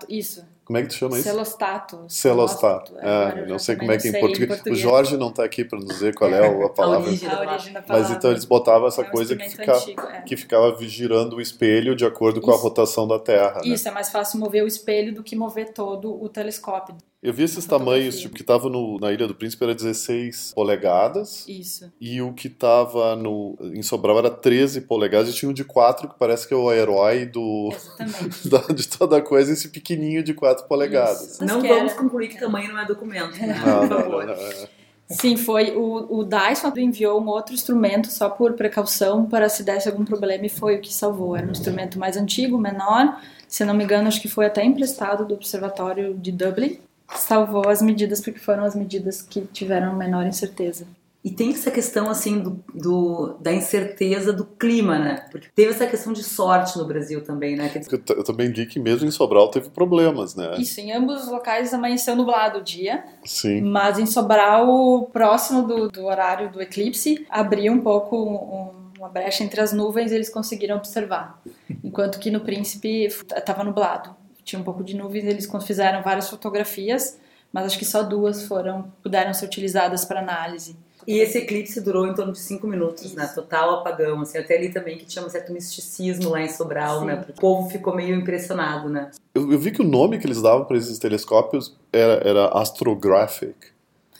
isso. 0.10 0.46
Como 0.66 0.80
é 0.80 0.82
que 0.82 0.88
tu 0.88 0.96
chama 0.96 1.16
isso? 1.20 1.30
Celostato. 1.30 2.06
Celostato. 2.08 2.98
É, 2.98 3.08
ah, 3.08 3.46
não 3.48 3.60
sei 3.60 3.76
como 3.76 3.92
é 3.92 3.98
que 4.00 4.08
é 4.08 4.10
em 4.10 4.20
português. 4.20 4.44
em 4.44 4.48
português. 4.48 4.80
O 4.80 4.82
Jorge 4.82 5.16
não 5.16 5.30
está 5.30 5.46
aqui 5.46 5.64
para 5.64 5.78
nos 5.78 5.88
dizer 5.88 6.16
qual 6.16 6.32
é 6.32 6.40
a 6.66 6.70
palavra. 6.70 7.08
a 7.08 7.12
origem, 7.12 7.30
da 7.72 7.82
palavra. 7.84 7.84
Mas 7.88 8.10
então 8.10 8.32
eles 8.32 8.46
botavam 8.46 8.88
essa 8.88 9.04
é 9.04 9.08
um 9.08 9.12
coisa 9.12 9.36
que, 9.36 9.48
fica, 9.48 9.76
antigo, 9.76 10.02
é. 10.02 10.22
que 10.22 10.36
ficava 10.36 10.76
girando 10.84 11.36
o 11.36 11.42
espelho 11.42 11.96
de 11.96 12.04
acordo 12.04 12.42
com 12.42 12.50
isso. 12.50 12.60
a 12.60 12.64
rotação 12.64 13.08
da 13.08 13.20
Terra. 13.20 13.62
Né? 13.64 13.74
Isso, 13.74 13.86
né? 13.86 13.92
é 13.92 13.94
mais 13.94 14.10
fácil 14.10 14.40
mover 14.40 14.64
o 14.64 14.68
espelho 14.68 15.14
do 15.14 15.22
que 15.22 15.36
mover 15.36 15.72
todo 15.72 16.20
o 16.20 16.28
telescópio. 16.28 16.98
Eu 17.26 17.34
vi 17.34 17.42
esses 17.42 17.66
tamanhos, 17.66 18.20
tipo, 18.20 18.36
que 18.36 18.44
tava 18.44 18.70
no, 18.70 19.00
na 19.00 19.12
Ilha 19.12 19.28
do 19.28 19.34
Príncipe 19.34 19.64
era 19.64 19.74
16 19.74 20.54
polegadas. 20.54 21.44
Isso. 21.48 21.92
E 22.00 22.22
o 22.22 22.32
que 22.34 22.48
tava 22.48 23.16
no, 23.16 23.58
em 23.74 23.82
Sobral 23.82 24.20
era 24.20 24.30
13 24.30 24.82
polegadas. 24.82 25.30
E 25.30 25.34
tinha 25.34 25.50
um 25.50 25.54
de 25.54 25.64
4 25.64 26.08
que 26.08 26.20
parece 26.20 26.48
que 26.48 26.54
é 26.54 26.58
o 26.58 26.72
herói 26.72 27.26
do, 27.26 27.74
da, 28.46 28.60
de 28.72 28.88
toda 28.88 29.18
a 29.18 29.22
coisa, 29.24 29.52
esse 29.52 29.70
pequenininho 29.70 30.22
de 30.22 30.36
4 30.36 30.55
polegadas. 30.62 31.34
Isso. 31.34 31.46
Não 31.46 31.62
vamos 31.62 31.94
concluir 31.94 32.30
que 32.30 32.40
tamanho 32.40 32.72
não 32.74 32.80
é 32.80 32.86
documento, 32.86 33.38
né? 33.38 33.62
Não, 33.66 33.88
Por 33.88 33.88
favor. 33.88 34.25
Não, 34.25 34.36
não, 34.36 34.42
é. 34.44 34.69
Sim, 35.10 35.38
foi. 35.38 35.75
O, 35.75 36.19
o 36.19 36.24
Dyson 36.24 36.74
enviou 36.78 37.22
um 37.22 37.28
outro 37.28 37.54
instrumento 37.54 38.07
só 38.07 38.30
por 38.30 38.54
precaução 38.54 39.25
para 39.25 39.48
se 39.50 39.63
desse 39.63 39.88
algum 39.88 40.04
problema 40.04 40.46
e 40.46 40.50
foi 40.50 40.78
o 40.78 40.81
que 40.81 40.94
salvou. 40.94 41.36
Era 41.36 41.46
um 41.46 41.52
instrumento 41.52 42.00
mais 42.00 42.18
antigo, 42.18 42.57
menor. 42.57 43.22
Se 43.48 43.63
não 43.63 43.74
me 43.74 43.84
engano, 43.84 44.07
acho 44.07 44.22
que 44.22 44.28
foi 44.28 44.48
até 44.48 44.63
emprestado 44.63 45.25
do 45.25 45.36
Observatório 45.36 46.16
de 46.16 46.31
Dublin 46.31 46.80
salvou 47.13 47.68
as 47.69 47.81
medidas 47.81 48.22
porque 48.22 48.40
foram 48.40 48.63
as 48.63 48.75
medidas 48.75 49.22
que 49.22 49.42
tiveram 49.42 49.96
menor 49.96 50.25
incerteza. 50.25 50.88
E 51.25 51.31
tem 51.31 51.50
essa 51.50 51.72
questão, 51.72 52.07
assim, 52.07 52.39
do, 52.39 52.63
do, 52.72 53.36
da 53.42 53.51
incerteza 53.51 54.31
do 54.31 54.45
clima, 54.45 55.00
né? 55.00 55.25
Porque 55.31 55.50
teve 55.56 55.72
essa 55.72 55.88
questão 55.88 56.13
de 56.13 56.22
sorte 56.24 56.77
no 56.77 56.86
Brasil 56.86 57.24
também, 57.24 57.56
né? 57.56 57.72
Eu, 57.92 58.18
eu, 58.18 58.24
também 58.24 58.50
li 58.50 58.68
que 58.68 58.80
mesmo 58.80 59.07
em 59.07 59.12
Sobral 59.12 59.50
teve 59.50 59.72
problemas, 59.72 60.36
né? 60.36 60.56
Isso, 60.60 60.80
em 60.80 60.92
ambos 60.92 61.24
os 61.24 61.31
locais 61.31 61.74
amanheceu 61.74 62.16
nublado 62.16 62.60
o 62.60 62.63
dia. 62.63 63.04
Sim. 63.24 63.62
Mas 63.62 63.98
em 63.98 64.06
Sobral, 64.06 65.10
próximo 65.12 65.63
do, 65.63 65.89
do 65.89 66.06
horário 66.06 66.51
do 66.51 66.62
eclipse, 66.62 67.25
abriu 67.27 67.74
um 67.74 67.81
pouco 67.81 68.16
um, 68.16 69.00
uma 69.00 69.10
brecha 69.10 69.44
entre 69.44 69.60
as 69.60 69.74
nuvens 69.74 70.12
e 70.12 70.15
eles 70.15 70.29
conseguiram 70.29 70.77
observar. 70.77 71.41
Enquanto 71.84 72.20
que 72.20 72.29
no 72.29 72.41
Príncipe 72.41 73.05
estava 73.08 73.63
nublado 73.63 74.15
tinha 74.46 74.62
um 74.62 74.63
pouco 74.63 74.84
de 74.84 74.96
nuvens, 74.96 75.25
eles 75.25 75.50
fizeram 75.65 76.03
várias 76.03 76.29
fotografias, 76.29 77.20
mas 77.56 77.68
acho 77.68 77.80
que 77.80 77.86
só 77.86 78.04
duas 78.04 78.44
foram 78.44 78.92
puderam 79.02 79.34
ser 79.34 79.46
utilizadas 79.46 80.04
para 80.04 80.20
análise. 80.20 80.76
E 81.08 81.20
esse 81.20 81.38
eclipse 81.38 81.80
durou 81.80 82.06
em 82.06 82.14
torno 82.14 82.34
de 82.34 82.40
cinco 82.40 82.68
minutos, 82.68 83.06
Isso. 83.06 83.16
né? 83.16 83.28
Total 83.28 83.76
apagão, 83.76 84.20
assim, 84.20 84.38
até 84.38 84.58
ali 84.58 84.74
também 84.74 84.98
que 84.98 85.06
tinha 85.06 85.24
um 85.24 85.30
certo 85.30 85.54
misticismo 85.54 86.32
lá 86.32 86.42
em 86.42 86.50
Sobral, 86.50 87.00
Sim. 87.00 87.06
né? 87.06 87.26
O 87.30 87.40
povo 87.40 87.70
ficou 87.70 87.96
meio 87.96 88.14
impressionado, 88.14 88.90
né? 88.90 89.10
Eu, 89.34 89.50
eu 89.54 89.58
vi 89.58 89.72
que 89.72 89.82
o 89.82 89.86
nome 89.88 90.18
que 90.18 90.28
eles 90.28 90.42
davam 90.42 90.66
para 90.66 90.76
esses 90.76 91.00
telescópios 91.00 91.78
era, 91.94 92.28
era 92.28 92.48
Astrographic. 92.48 93.56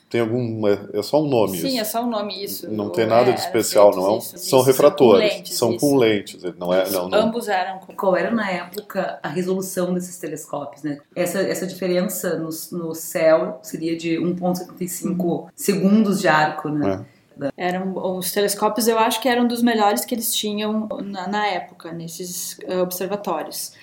Tem 0.10 0.22
algum. 0.22 0.68
É, 0.68 0.80
é 0.94 1.02
só 1.02 1.22
um 1.22 1.28
nome 1.28 1.58
Sim, 1.58 1.68
isso. 1.68 1.80
é 1.80 1.84
só 1.84 2.04
um 2.04 2.10
nome 2.10 2.44
isso. 2.44 2.72
Não 2.72 2.90
tem 2.90 3.08
nada 3.08 3.34
de 3.34 3.40
especial, 3.40 3.94
não 3.96 4.16
é? 4.16 4.18
Isso, 4.18 4.38
são 4.38 4.60
isso, 4.60 4.68
refratores. 4.68 5.32
São 5.32 5.32
com 5.32 5.36
lentes. 5.36 5.58
São 5.58 5.78
com 5.78 5.98
lentes 5.98 6.44
não 6.58 6.74
é, 6.74 6.90
não, 6.90 7.10
não. 7.10 7.18
Ambos 7.18 7.48
eram. 7.48 7.80
Com... 7.80 7.94
Qual 7.96 8.16
era 8.16 8.32
na 8.32 8.50
época 8.50 9.20
a 9.22 9.28
resolução 9.28 9.94
desses 9.94 10.18
telescópios, 10.18 10.84
né? 10.84 11.00
Essa, 11.16 11.42
essa 11.42 11.66
diferença 11.66 12.38
no, 12.38 12.50
no 12.72 12.94
céu 12.94 13.60
seria 13.64 13.98
de 13.98 14.18
1,75 14.18 15.20
uhum. 15.20 15.48
segundos 15.56 16.22
de 16.22 16.28
arco, 16.28 16.70
né? 16.70 17.06
É. 17.12 17.16
Eram 17.58 17.94
os 18.18 18.32
telescópios, 18.32 18.88
eu 18.88 18.98
acho 18.98 19.20
que 19.22 19.28
eram 19.28 19.46
dos 19.46 19.62
melhores 19.62 20.06
que 20.06 20.16
eles 20.16 20.34
tinham 20.34 20.88
na, 21.04 21.28
na 21.28 21.48
época 21.48 21.92
nesses 21.92 22.58
uh, 22.60 22.82
observatórios. 22.82 23.74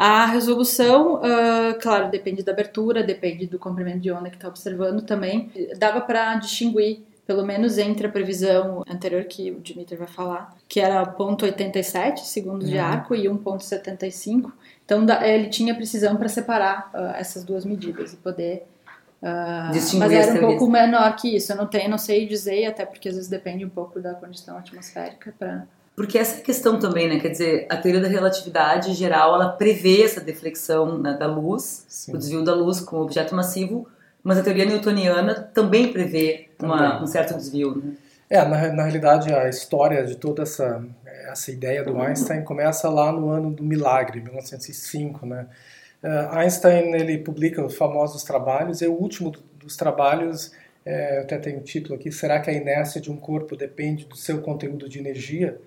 A 0.00 0.24
resolução, 0.24 1.16
uh, 1.16 1.78
claro, 1.78 2.10
depende 2.10 2.42
da 2.42 2.52
abertura, 2.52 3.02
depende 3.02 3.46
do 3.46 3.58
comprimento 3.58 3.98
de 3.98 4.10
onda 4.10 4.30
que 4.30 4.36
está 4.36 4.48
observando 4.48 5.02
também. 5.02 5.52
Dava 5.76 6.00
para 6.00 6.36
distinguir, 6.36 7.02
pelo 7.26 7.44
menos 7.44 7.76
entre 7.76 8.06
a 8.06 8.10
previsão 8.10 8.82
anterior 8.88 9.22
que 9.24 9.50
o 9.50 9.60
Dimitri 9.60 9.96
vai 9.96 10.06
falar, 10.06 10.56
que 10.66 10.80
era 10.80 11.04
0,87 11.04 12.20
segundos 12.20 12.64
uhum. 12.64 12.72
de 12.72 12.78
arco 12.78 13.14
e 13.14 13.26
1,75. 13.26 14.50
Então 14.86 15.04
ele 15.22 15.48
tinha 15.48 15.74
precisão 15.74 16.16
para 16.16 16.30
separar 16.30 16.90
uh, 16.94 17.14
essas 17.16 17.44
duas 17.44 17.66
medidas 17.66 18.14
e 18.14 18.16
poder 18.16 18.66
Uh, 19.22 19.98
mas 19.98 20.12
era 20.12 20.32
um 20.32 20.38
pouco 20.38 20.66
menor 20.66 21.14
que 21.14 21.36
isso. 21.36 21.52
Eu 21.52 21.56
não 21.56 21.66
tenho, 21.66 21.90
não 21.90 21.98
sei 21.98 22.26
dizer, 22.26 22.64
até 22.64 22.86
porque 22.86 23.06
às 23.06 23.16
vezes 23.16 23.28
depende 23.28 23.66
um 23.66 23.68
pouco 23.68 24.00
da 24.00 24.14
condição 24.14 24.56
atmosférica 24.56 25.34
para 25.38 25.66
porque 25.96 26.18
essa 26.18 26.40
questão 26.40 26.78
também, 26.78 27.08
né? 27.08 27.20
Quer 27.20 27.28
dizer, 27.28 27.66
a 27.68 27.76
teoria 27.76 28.00
da 28.00 28.08
relatividade 28.08 28.94
geral, 28.94 29.34
ela 29.34 29.50
prevê 29.50 30.02
essa 30.02 30.20
deflexão 30.20 30.98
né, 30.98 31.14
da 31.14 31.26
luz, 31.26 31.84
Sim. 31.88 32.14
o 32.14 32.18
desvio 32.18 32.42
da 32.42 32.54
luz 32.54 32.80
com 32.80 32.96
o 32.96 33.02
objeto 33.02 33.34
massivo, 33.34 33.86
Mas 34.22 34.38
a 34.38 34.42
teoria 34.42 34.64
newtoniana 34.64 35.34
também 35.34 35.92
prevê 35.92 36.48
uma, 36.60 37.02
um 37.02 37.06
certo 37.06 37.34
desvio, 37.34 37.76
né? 37.76 37.96
É, 38.30 38.44
na, 38.44 38.72
na 38.72 38.82
realidade, 38.84 39.34
a 39.34 39.48
história 39.48 40.04
de 40.04 40.16
toda 40.16 40.44
essa, 40.44 40.84
essa 41.28 41.50
ideia 41.50 41.82
do 41.82 42.00
Einstein 42.00 42.44
começa 42.44 42.88
lá 42.88 43.10
no 43.10 43.28
ano 43.28 43.50
do 43.50 43.64
milagre, 43.64 44.20
1905, 44.20 45.26
né? 45.26 45.48
Uh, 46.02 46.38
Einstein 46.38 46.94
ele 46.94 47.18
publica 47.18 47.62
os 47.64 47.76
famosos 47.76 48.22
trabalhos 48.22 48.80
e 48.80 48.86
o 48.86 48.92
último 48.92 49.32
dos 49.58 49.76
trabalhos, 49.76 50.52
é, 50.84 51.18
eu 51.18 51.22
até 51.22 51.38
tenho 51.38 51.58
o 51.58 51.62
título 51.62 51.94
aqui, 51.94 52.10
será 52.10 52.40
que 52.40 52.48
a 52.48 52.52
inércia 52.54 53.00
de 53.00 53.10
um 53.10 53.16
corpo 53.16 53.54
depende 53.54 54.06
do 54.06 54.16
seu 54.16 54.40
conteúdo 54.40 54.88
de 54.88 54.98
energia? 54.98 55.60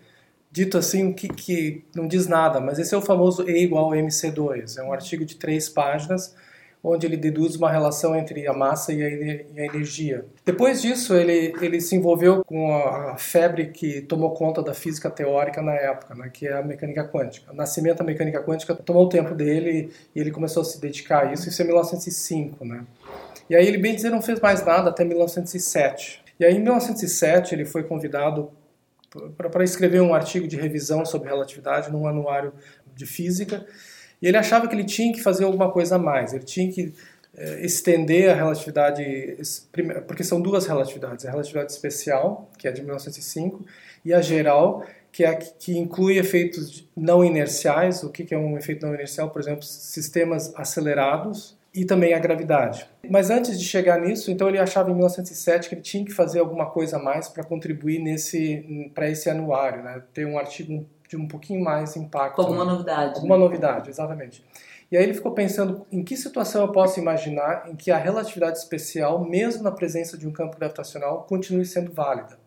Dito 0.53 0.77
assim, 0.77 1.12
que, 1.12 1.27
que 1.27 1.83
não 1.95 2.07
diz 2.07 2.27
nada, 2.27 2.60
mas 2.60 2.77
esse 2.77 2.93
é 2.93 2.98
o 2.98 3.01
famoso 3.01 3.50
E 3.50 3.63
igual 3.63 3.91
a 3.91 3.95
MC2. 3.95 4.77
É 4.77 4.83
um 4.83 4.93
artigo 4.93 5.25
de 5.25 5.36
três 5.36 5.67
páginas 5.67 6.36
onde 6.83 7.07
ele 7.07 7.17
deduz 7.17 7.55
uma 7.55 7.72
relação 7.72 8.15
entre 8.15 8.45
a 8.45 8.53
massa 8.53 8.93
e 8.93 9.01
a, 9.01 9.10
e 9.10 9.60
a 9.62 9.65
energia. 9.65 10.25
Depois 10.45 10.79
disso, 10.79 11.15
ele, 11.15 11.55
ele 11.60 11.81
se 11.81 11.95
envolveu 11.95 12.45
com 12.45 12.72
a, 12.75 13.17
febre 13.17 13.72
que 13.72 14.01
tomou 14.01 14.36
conta 14.36 14.62
da 14.62 14.75
física 14.75 15.10
teórica 15.10 15.60
na 15.60 15.74
época, 15.74 16.13
né, 16.13 16.29
que 16.31 16.45
é 16.45 16.53
a 16.53 16.62
mecânica 16.62 17.03
quântica. 17.03 17.51
O 17.51 17.55
nascimento 17.55 17.98
da 17.98 18.03
mecânica 18.03 18.43
quântica 18.43 18.75
tomou 18.75 19.05
o 19.05 19.10
tempo 19.10 19.33
dele 19.33 19.91
e 20.13 20.19
ele 20.19 20.29
começou 20.29 20.62
a 20.62 20.65
se 20.65 20.79
dedicar 20.79 21.29
a 21.29 21.33
isso, 21.33 21.50
isso 21.50 21.63
em 21.63 21.65
1905. 21.65 22.63
Né? 22.63 22.83
E 23.50 23.55
aí 23.55 23.65
ele, 23.65 23.79
bem 23.79 23.95
dizer, 23.95 24.12
não 24.12 24.22
fez 24.22 24.39
mais 24.39 24.63
nada 24.63 24.91
até 24.91 25.03
1907. 25.03 26.22
E 26.39 26.45
aí, 26.45 26.53
em 26.55 26.60
1907, 26.60 27.55
ele 27.55 27.65
foi 27.65 27.83
convidado 27.83 28.51
para 29.38 29.63
escrever 29.63 30.01
um 30.01 30.13
artigo 30.13 30.48
de 30.48 30.55
revisão 30.55 31.05
sobre 31.05 31.29
relatividade 31.29 31.91
num 31.91 32.08
anuário 32.08 32.53
de 32.96 33.05
física, 33.05 33.65
e 34.22 34.27
ele 34.27 34.38
achava 34.38 34.67
que 34.67 34.75
ele 34.75 34.84
tinha 34.84 35.13
que 35.13 35.22
fazer 35.22 35.43
alguma 35.43 35.72
coisa 35.72 35.96
a 35.96 36.00
mais, 36.00 36.34
ele 36.34 36.43
tinha 36.43 36.72
que 36.72 36.93
eh, 37.36 37.65
estender 37.65 38.29
a 38.29 38.36
relatividade, 38.36 39.03
porque 40.08 40.24
são 40.24 40.39
duas 40.39 40.67
relatividades, 40.67 41.25
a 41.25 41.32
relatividade 41.32 41.72
especial, 41.72 42.50
que 42.58 42.67
é 42.67 42.72
de 42.72 42.82
1905, 42.82 43.65
e 44.05 44.13
a 44.13 44.22
geral, 44.22 44.86
que 45.12 45.24
é 45.24 45.29
a 45.29 45.36
que 45.36 45.77
inclui 45.77 46.17
efeitos 46.17 46.88
não 46.96 47.24
inerciais. 47.24 48.03
O 48.03 48.10
que 48.10 48.34
é 48.34 48.38
um 48.38 48.58
efeito 48.58 48.86
não 48.86 48.93
inercial? 48.93 49.29
Por 49.29 49.41
exemplo, 49.41 49.63
sistemas 49.63 50.53
acelerados 50.55 51.55
e 51.74 51.86
também 51.86 52.13
a 52.13 52.20
gravidade. 52.20 52.86
Mas 53.10 53.30
antes 53.30 53.60
de 53.60 53.65
chegar 53.65 54.00
nisso, 54.00 54.30
então 54.30 54.48
ele 54.48 54.60
achava 54.60 54.92
em 54.92 54.94
1907 54.94 55.70
que 55.70 55.75
ele 55.75 55.82
tinha 55.82 56.06
que 56.06 56.12
fazer 56.12 56.39
alguma 56.39 56.68
coisa 56.68 56.98
a 56.98 57.00
mais 57.00 57.27
para 57.27 57.44
contribuir 57.44 58.00
nesse 58.00 58.92
para 58.94 59.10
esse 59.10 59.30
anuário, 59.30 59.84
né? 59.84 60.03
ter 60.13 60.25
um 60.25 60.38
artigo 60.38 60.86
de 61.08 61.18
um 61.18 61.27
pouquinho 61.27 61.63
mais 61.63 61.96
impacto. 61.96 62.39
Alguma 62.39 62.63
novidade. 62.63 63.15
Alguma 63.15 63.38
né? 63.38 63.44
novidade, 63.44 63.89
exatamente. 63.89 64.44
E 64.92 64.98
aí 64.98 65.03
ele 65.03 65.13
ficou 65.13 65.32
pensando 65.32 65.86
em 65.92 66.03
que 66.03 66.15
situação 66.15 66.62
eu 66.62 66.72
posso 66.72 67.00
imaginar 67.00 67.68
em 67.68 67.75
que 67.75 67.89
a 67.89 67.98
relatividade 67.98 68.60
especial, 68.60 69.25
mesmo 69.25 69.63
na 69.63 69.72
presença 69.72 70.15
de 70.15 70.27
um 70.27 70.32
campo 70.32 70.56
gravitacional, 70.58 71.25
continue 71.27 71.65
sendo 71.65 71.92
válida. 71.92 72.38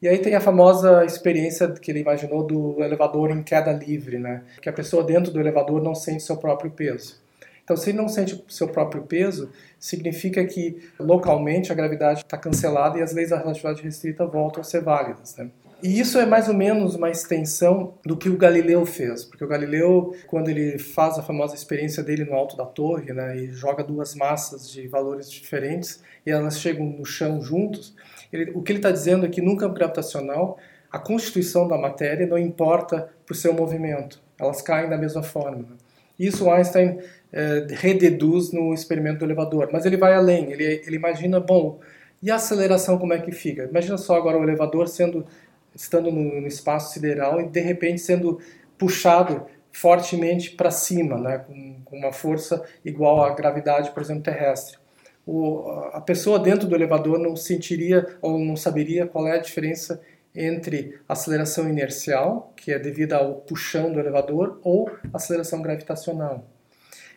E 0.00 0.06
aí 0.06 0.18
tem 0.18 0.34
a 0.34 0.40
famosa 0.40 1.04
experiência 1.04 1.68
que 1.68 1.90
ele 1.90 2.00
imaginou 2.00 2.46
do 2.46 2.80
elevador 2.82 3.30
em 3.30 3.42
queda 3.42 3.72
livre, 3.72 4.18
né? 4.18 4.44
Que 4.60 4.68
a 4.68 4.72
pessoa 4.72 5.02
dentro 5.02 5.32
do 5.32 5.40
elevador 5.40 5.82
não 5.82 5.94
sente 5.94 6.22
seu 6.22 6.36
próprio 6.36 6.70
peso. 6.70 7.23
Então, 7.64 7.76
se 7.76 7.90
ele 7.90 7.98
não 7.98 8.08
sente 8.08 8.44
seu 8.48 8.68
próprio 8.68 9.02
peso, 9.02 9.50
significa 9.78 10.44
que 10.44 10.82
localmente 11.00 11.72
a 11.72 11.74
gravidade 11.74 12.20
está 12.20 12.36
cancelada 12.36 12.98
e 12.98 13.02
as 13.02 13.12
leis 13.12 13.30
da 13.30 13.38
relatividade 13.38 13.82
restrita 13.82 14.26
voltam 14.26 14.60
a 14.60 14.64
ser 14.64 14.82
válidas. 14.82 15.34
Né? 15.36 15.50
E 15.82 15.98
isso 15.98 16.18
é 16.18 16.26
mais 16.26 16.48
ou 16.48 16.54
menos 16.54 16.94
uma 16.94 17.10
extensão 17.10 17.94
do 18.04 18.16
que 18.16 18.28
o 18.28 18.36
Galileu 18.36 18.86
fez, 18.86 19.24
porque 19.24 19.44
o 19.44 19.48
Galileu, 19.48 20.14
quando 20.26 20.48
ele 20.48 20.78
faz 20.78 21.18
a 21.18 21.22
famosa 21.22 21.54
experiência 21.54 22.02
dele 22.02 22.24
no 22.24 22.34
alto 22.34 22.56
da 22.56 22.64
torre, 22.64 23.12
né, 23.12 23.36
e 23.36 23.52
joga 23.52 23.82
duas 23.82 24.14
massas 24.14 24.70
de 24.70 24.86
valores 24.86 25.30
diferentes 25.30 26.02
e 26.24 26.30
elas 26.30 26.58
chegam 26.58 26.86
no 26.86 27.04
chão 27.04 27.42
juntos, 27.42 27.94
ele, 28.32 28.52
o 28.54 28.62
que 28.62 28.72
ele 28.72 28.78
está 28.78 28.90
dizendo 28.90 29.26
é 29.26 29.28
que 29.28 29.42
num 29.42 29.56
campo 29.56 29.74
gravitacional 29.74 30.58
a 30.90 30.98
constituição 30.98 31.68
da 31.68 31.76
matéria 31.76 32.26
não 32.26 32.38
importa 32.38 33.10
para 33.26 33.32
o 33.32 33.36
seu 33.36 33.52
movimento, 33.52 34.22
elas 34.38 34.62
caem 34.62 34.88
da 34.88 34.96
mesma 34.96 35.22
forma. 35.22 35.58
Né? 35.58 35.76
Isso 36.18 36.48
Einstein 36.50 36.98
é, 37.34 37.66
rededuz 37.68 38.52
no 38.52 38.72
experimento 38.72 39.18
do 39.18 39.24
elevador, 39.24 39.68
mas 39.72 39.84
ele 39.84 39.96
vai 39.96 40.14
além, 40.14 40.52
ele, 40.52 40.82
ele 40.86 40.94
imagina, 40.94 41.40
bom, 41.40 41.80
e 42.22 42.30
a 42.30 42.36
aceleração 42.36 42.96
como 42.96 43.12
é 43.12 43.18
que 43.18 43.32
fica? 43.32 43.64
Imagina 43.64 43.98
só 43.98 44.14
agora 44.14 44.38
o 44.38 44.44
elevador 44.44 44.86
sendo 44.86 45.26
estando 45.74 46.12
no, 46.12 46.40
no 46.40 46.46
espaço 46.46 46.94
sideral 46.94 47.40
e 47.40 47.48
de 47.48 47.60
repente 47.60 48.00
sendo 48.00 48.40
puxado 48.78 49.44
fortemente 49.72 50.52
para 50.52 50.70
cima, 50.70 51.18
né, 51.18 51.38
com, 51.38 51.76
com, 51.84 51.96
uma 51.96 52.12
força 52.12 52.64
igual 52.84 53.24
à 53.24 53.34
gravidade, 53.34 53.90
por 53.90 54.00
exemplo, 54.00 54.22
terrestre. 54.22 54.78
O, 55.26 55.68
a 55.92 56.00
pessoa 56.00 56.38
dentro 56.38 56.68
do 56.68 56.76
elevador 56.76 57.18
não 57.18 57.34
sentiria 57.34 58.06
ou 58.22 58.38
não 58.38 58.54
saberia 58.54 59.08
qual 59.08 59.26
é 59.26 59.32
a 59.32 59.40
diferença 59.40 60.00
entre 60.32 61.00
aceleração 61.08 61.68
inercial, 61.68 62.52
que 62.56 62.70
é 62.70 62.78
devida 62.78 63.16
ao 63.16 63.34
puxão 63.36 63.92
do 63.92 63.98
elevador, 63.98 64.60
ou 64.62 64.88
aceleração 65.12 65.60
gravitacional. 65.60 66.53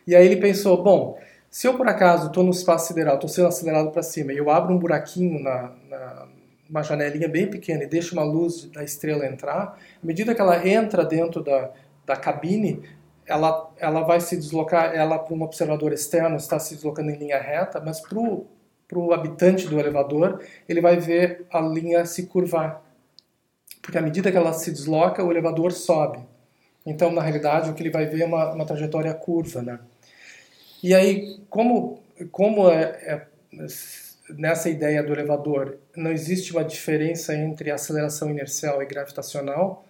E 0.08 0.16
aí 0.16 0.24
ele 0.24 0.36
pensou, 0.36 0.82
bom, 0.82 1.18
se 1.50 1.68
eu 1.68 1.76
por 1.76 1.86
acaso 1.86 2.28
estou 2.28 2.42
no 2.42 2.50
espaço 2.50 2.86
sideral, 2.86 3.16
estou 3.16 3.28
sendo 3.28 3.48
acelerado 3.48 3.90
para 3.90 4.02
cima, 4.02 4.32
e 4.32 4.38
eu 4.38 4.48
abro 4.48 4.72
um 4.72 4.78
buraquinho 4.78 5.38
na, 5.38 5.70
na, 5.86 6.26
uma 6.66 6.82
janelinha 6.82 7.28
bem 7.28 7.46
pequena 7.46 7.84
e 7.84 7.86
deixa 7.86 8.14
uma 8.14 8.24
luz 8.24 8.64
da 8.70 8.82
estrela 8.82 9.26
entrar, 9.26 9.78
à 10.02 10.06
medida 10.06 10.34
que 10.34 10.40
ela 10.40 10.66
entra 10.66 11.04
dentro 11.04 11.44
da, 11.44 11.70
da 12.06 12.16
cabine, 12.16 12.82
ela, 13.26 13.70
ela 13.76 14.00
vai 14.00 14.18
se 14.18 14.34
deslocar, 14.34 14.94
ela 14.94 15.18
para 15.18 15.34
um 15.34 15.42
observador 15.42 15.92
externo 15.92 16.38
está 16.38 16.58
se 16.58 16.74
deslocando 16.74 17.10
em 17.10 17.18
linha 17.18 17.38
reta, 17.38 17.78
mas 17.78 18.00
para 18.00 18.18
o 18.18 19.12
habitante 19.12 19.68
do 19.68 19.78
elevador, 19.78 20.42
ele 20.66 20.80
vai 20.80 20.96
ver 20.96 21.44
a 21.52 21.60
linha 21.60 22.06
se 22.06 22.28
curvar. 22.28 22.82
Porque 23.82 23.98
à 23.98 24.00
medida 24.00 24.32
que 24.32 24.38
ela 24.38 24.54
se 24.54 24.72
desloca, 24.72 25.22
o 25.22 25.30
elevador 25.30 25.70
sobe. 25.70 26.26
Então, 26.86 27.12
na 27.12 27.20
realidade, 27.20 27.68
o 27.68 27.74
que 27.74 27.82
ele 27.82 27.90
vai 27.90 28.06
ver 28.06 28.22
é 28.22 28.24
uma, 28.24 28.54
uma 28.54 28.64
trajetória 28.64 29.12
curva. 29.12 29.60
Né? 29.60 29.78
E 30.82 30.94
aí, 30.94 31.40
como, 31.48 32.00
como 32.30 32.70
é, 32.70 32.82
é 32.82 33.26
nessa 34.30 34.68
ideia 34.68 35.02
do 35.02 35.12
elevador 35.12 35.78
não 35.96 36.10
existe 36.10 36.52
uma 36.52 36.64
diferença 36.64 37.34
entre 37.34 37.70
aceleração 37.70 38.30
inercial 38.30 38.82
e 38.82 38.86
gravitacional, 38.86 39.84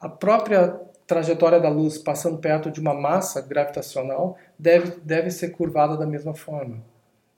a 0.00 0.08
própria 0.08 0.80
trajetória 1.06 1.60
da 1.60 1.68
luz 1.68 1.98
passando 1.98 2.38
perto 2.38 2.70
de 2.70 2.80
uma 2.80 2.94
massa 2.94 3.40
gravitacional 3.40 4.38
deve, 4.58 4.98
deve 5.02 5.30
ser 5.30 5.50
curvada 5.50 5.96
da 5.96 6.06
mesma 6.06 6.34
forma. 6.34 6.82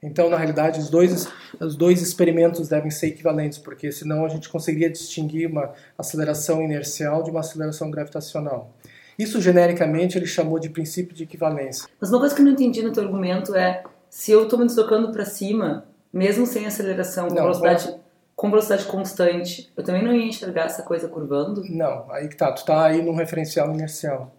Então, 0.03 0.29
na 0.29 0.37
realidade, 0.37 0.79
os 0.79 0.89
dois, 0.89 1.27
os 1.59 1.75
dois 1.75 2.01
experimentos 2.01 2.69
devem 2.69 2.91
ser 2.91 3.09
equivalentes, 3.09 3.59
porque 3.59 3.91
senão 3.91 4.25
a 4.25 4.29
gente 4.29 4.49
conseguiria 4.49 4.91
distinguir 4.91 5.51
uma 5.51 5.73
aceleração 5.99 6.63
inercial 6.63 7.23
de 7.23 7.31
uma 7.31 7.41
aceleração 7.41 7.91
gravitacional. 7.91 8.71
Isso, 9.19 9.41
genericamente, 9.41 10.19
ele 10.19 10.27
chamou 10.27 10.59
de 10.59 10.69
princípio 10.69 11.15
de 11.15 11.25
equivalência. 11.25 11.89
Mas 12.01 12.11
uma 12.11 12.21
coisa 12.21 12.35
que 12.35 12.41
eu 12.41 12.45
não 12.45 12.53
entendi 12.53 12.83
no 12.83 12.93
teu 12.93 13.03
argumento 13.03 13.55
é, 13.55 13.83
se 14.11 14.33
eu 14.33 14.45
estou 14.45 14.59
me 14.59 14.67
deslocando 14.67 15.11
para 15.11 15.25
cima, 15.25 15.87
mesmo 16.13 16.47
sem 16.47 16.67
aceleração, 16.67 17.29
com, 17.29 17.35
não, 17.35 17.43
velocidade, 17.43 17.95
com 18.35 18.51
velocidade 18.51 18.85
constante, 18.85 19.73
eu 19.77 19.83
também 19.83 20.05
não 20.05 20.15
ia 20.15 20.27
enxergar 20.27 20.65
essa 20.65 20.83
coisa 20.83 21.09
curvando? 21.09 21.63
Não, 21.69 22.11
aí 22.11 22.29
que 22.29 22.37
tá, 22.37 22.53
tu 22.53 22.65
tá 22.65 22.85
aí 22.85 23.03
num 23.03 23.15
referencial 23.15 23.73
inercial. 23.73 24.33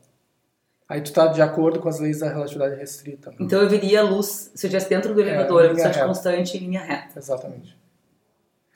Aí 0.87 1.01
tu 1.01 1.11
tá 1.11 1.27
de 1.27 1.41
acordo 1.41 1.79
com 1.79 1.89
as 1.89 1.99
leis 1.99 2.19
da 2.19 2.29
relatividade 2.29 2.75
restrita. 2.75 3.33
Então 3.39 3.61
eu 3.61 3.67
veria 3.67 3.99
a 3.99 4.03
luz, 4.03 4.51
se 4.55 4.65
eu 4.65 4.69
estivesse 4.69 4.89
dentro 4.89 5.13
do 5.13 5.21
é, 5.21 5.23
elevador, 5.23 5.61
é, 5.61 5.63
velocidade 5.65 5.95
reta. 5.95 6.07
constante 6.07 6.57
em 6.57 6.61
linha 6.61 6.81
reta. 6.81 7.19
Exatamente. 7.19 7.77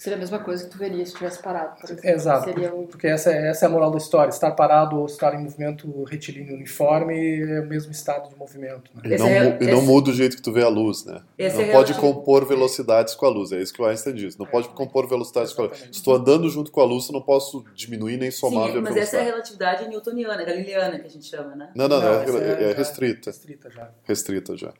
Seria 0.01 0.17
a 0.17 0.19
mesma 0.19 0.39
coisa 0.39 0.63
que 0.63 0.71
tu 0.71 0.79
veria 0.79 1.05
se 1.05 1.13
tivesse 1.13 1.39
parado, 1.43 1.79
por 1.79 1.85
exemplo. 1.85 2.09
Exato, 2.09 2.49
o... 2.49 2.87
porque 2.87 3.05
essa 3.05 3.31
é, 3.31 3.49
essa 3.49 3.67
é 3.67 3.69
a 3.69 3.71
moral 3.71 3.91
da 3.91 3.99
história. 3.99 4.31
Estar 4.31 4.49
parado 4.49 4.97
ou 4.97 5.05
estar 5.05 5.31
em 5.35 5.43
movimento 5.43 6.03
retilíneo 6.05 6.55
uniforme 6.55 7.39
é 7.39 7.59
o 7.59 7.67
mesmo 7.67 7.91
estado 7.91 8.27
de 8.27 8.35
movimento. 8.35 8.89
Né? 8.95 9.13
E, 9.13 9.17
não, 9.19 9.27
é, 9.27 9.57
e 9.61 9.67
não 9.67 9.83
muda 9.83 10.09
o 10.09 10.13
jeito 10.13 10.37
que 10.37 10.41
tu 10.41 10.51
vê 10.51 10.63
a 10.63 10.69
luz, 10.69 11.05
né? 11.05 11.21
Esse 11.37 11.55
não 11.55 11.65
é 11.65 11.71
pode 11.71 11.93
compor 11.93 12.47
velocidades 12.47 13.13
com 13.13 13.27
a 13.27 13.29
luz, 13.29 13.51
é 13.51 13.61
isso 13.61 13.71
que 13.71 13.79
o 13.79 13.85
Einstein 13.85 14.15
diz. 14.15 14.35
Não 14.35 14.47
pode 14.47 14.69
compor 14.69 15.07
velocidades 15.07 15.53
com 15.53 15.61
a 15.61 15.65
luz. 15.65 15.77
Se 15.77 15.91
estou 15.91 16.15
andando 16.15 16.49
junto 16.49 16.71
com 16.71 16.81
a 16.81 16.85
luz, 16.85 17.07
eu 17.07 17.13
não 17.13 17.21
posso 17.21 17.63
diminuir 17.75 18.17
nem 18.17 18.31
somar 18.31 18.63
Sim, 18.63 18.69
a 18.69 18.73
velocidade. 18.73 18.95
mas 18.95 19.07
essa 19.07 19.17
é 19.17 19.19
a 19.19 19.23
relatividade 19.23 19.87
newtoniana, 19.87 20.43
galileana, 20.43 20.97
que 20.97 21.05
a 21.05 21.11
gente 21.11 21.27
chama, 21.27 21.55
né? 21.55 21.69
Não, 21.75 21.87
não, 21.87 22.01
não, 22.01 22.11
é, 22.11 22.25
é, 22.25 22.71
é 22.71 22.73
restrita. 22.73 23.29
Restrita 23.29 23.69
já. 23.69 23.91
Restrita 24.03 24.57
já. 24.57 24.73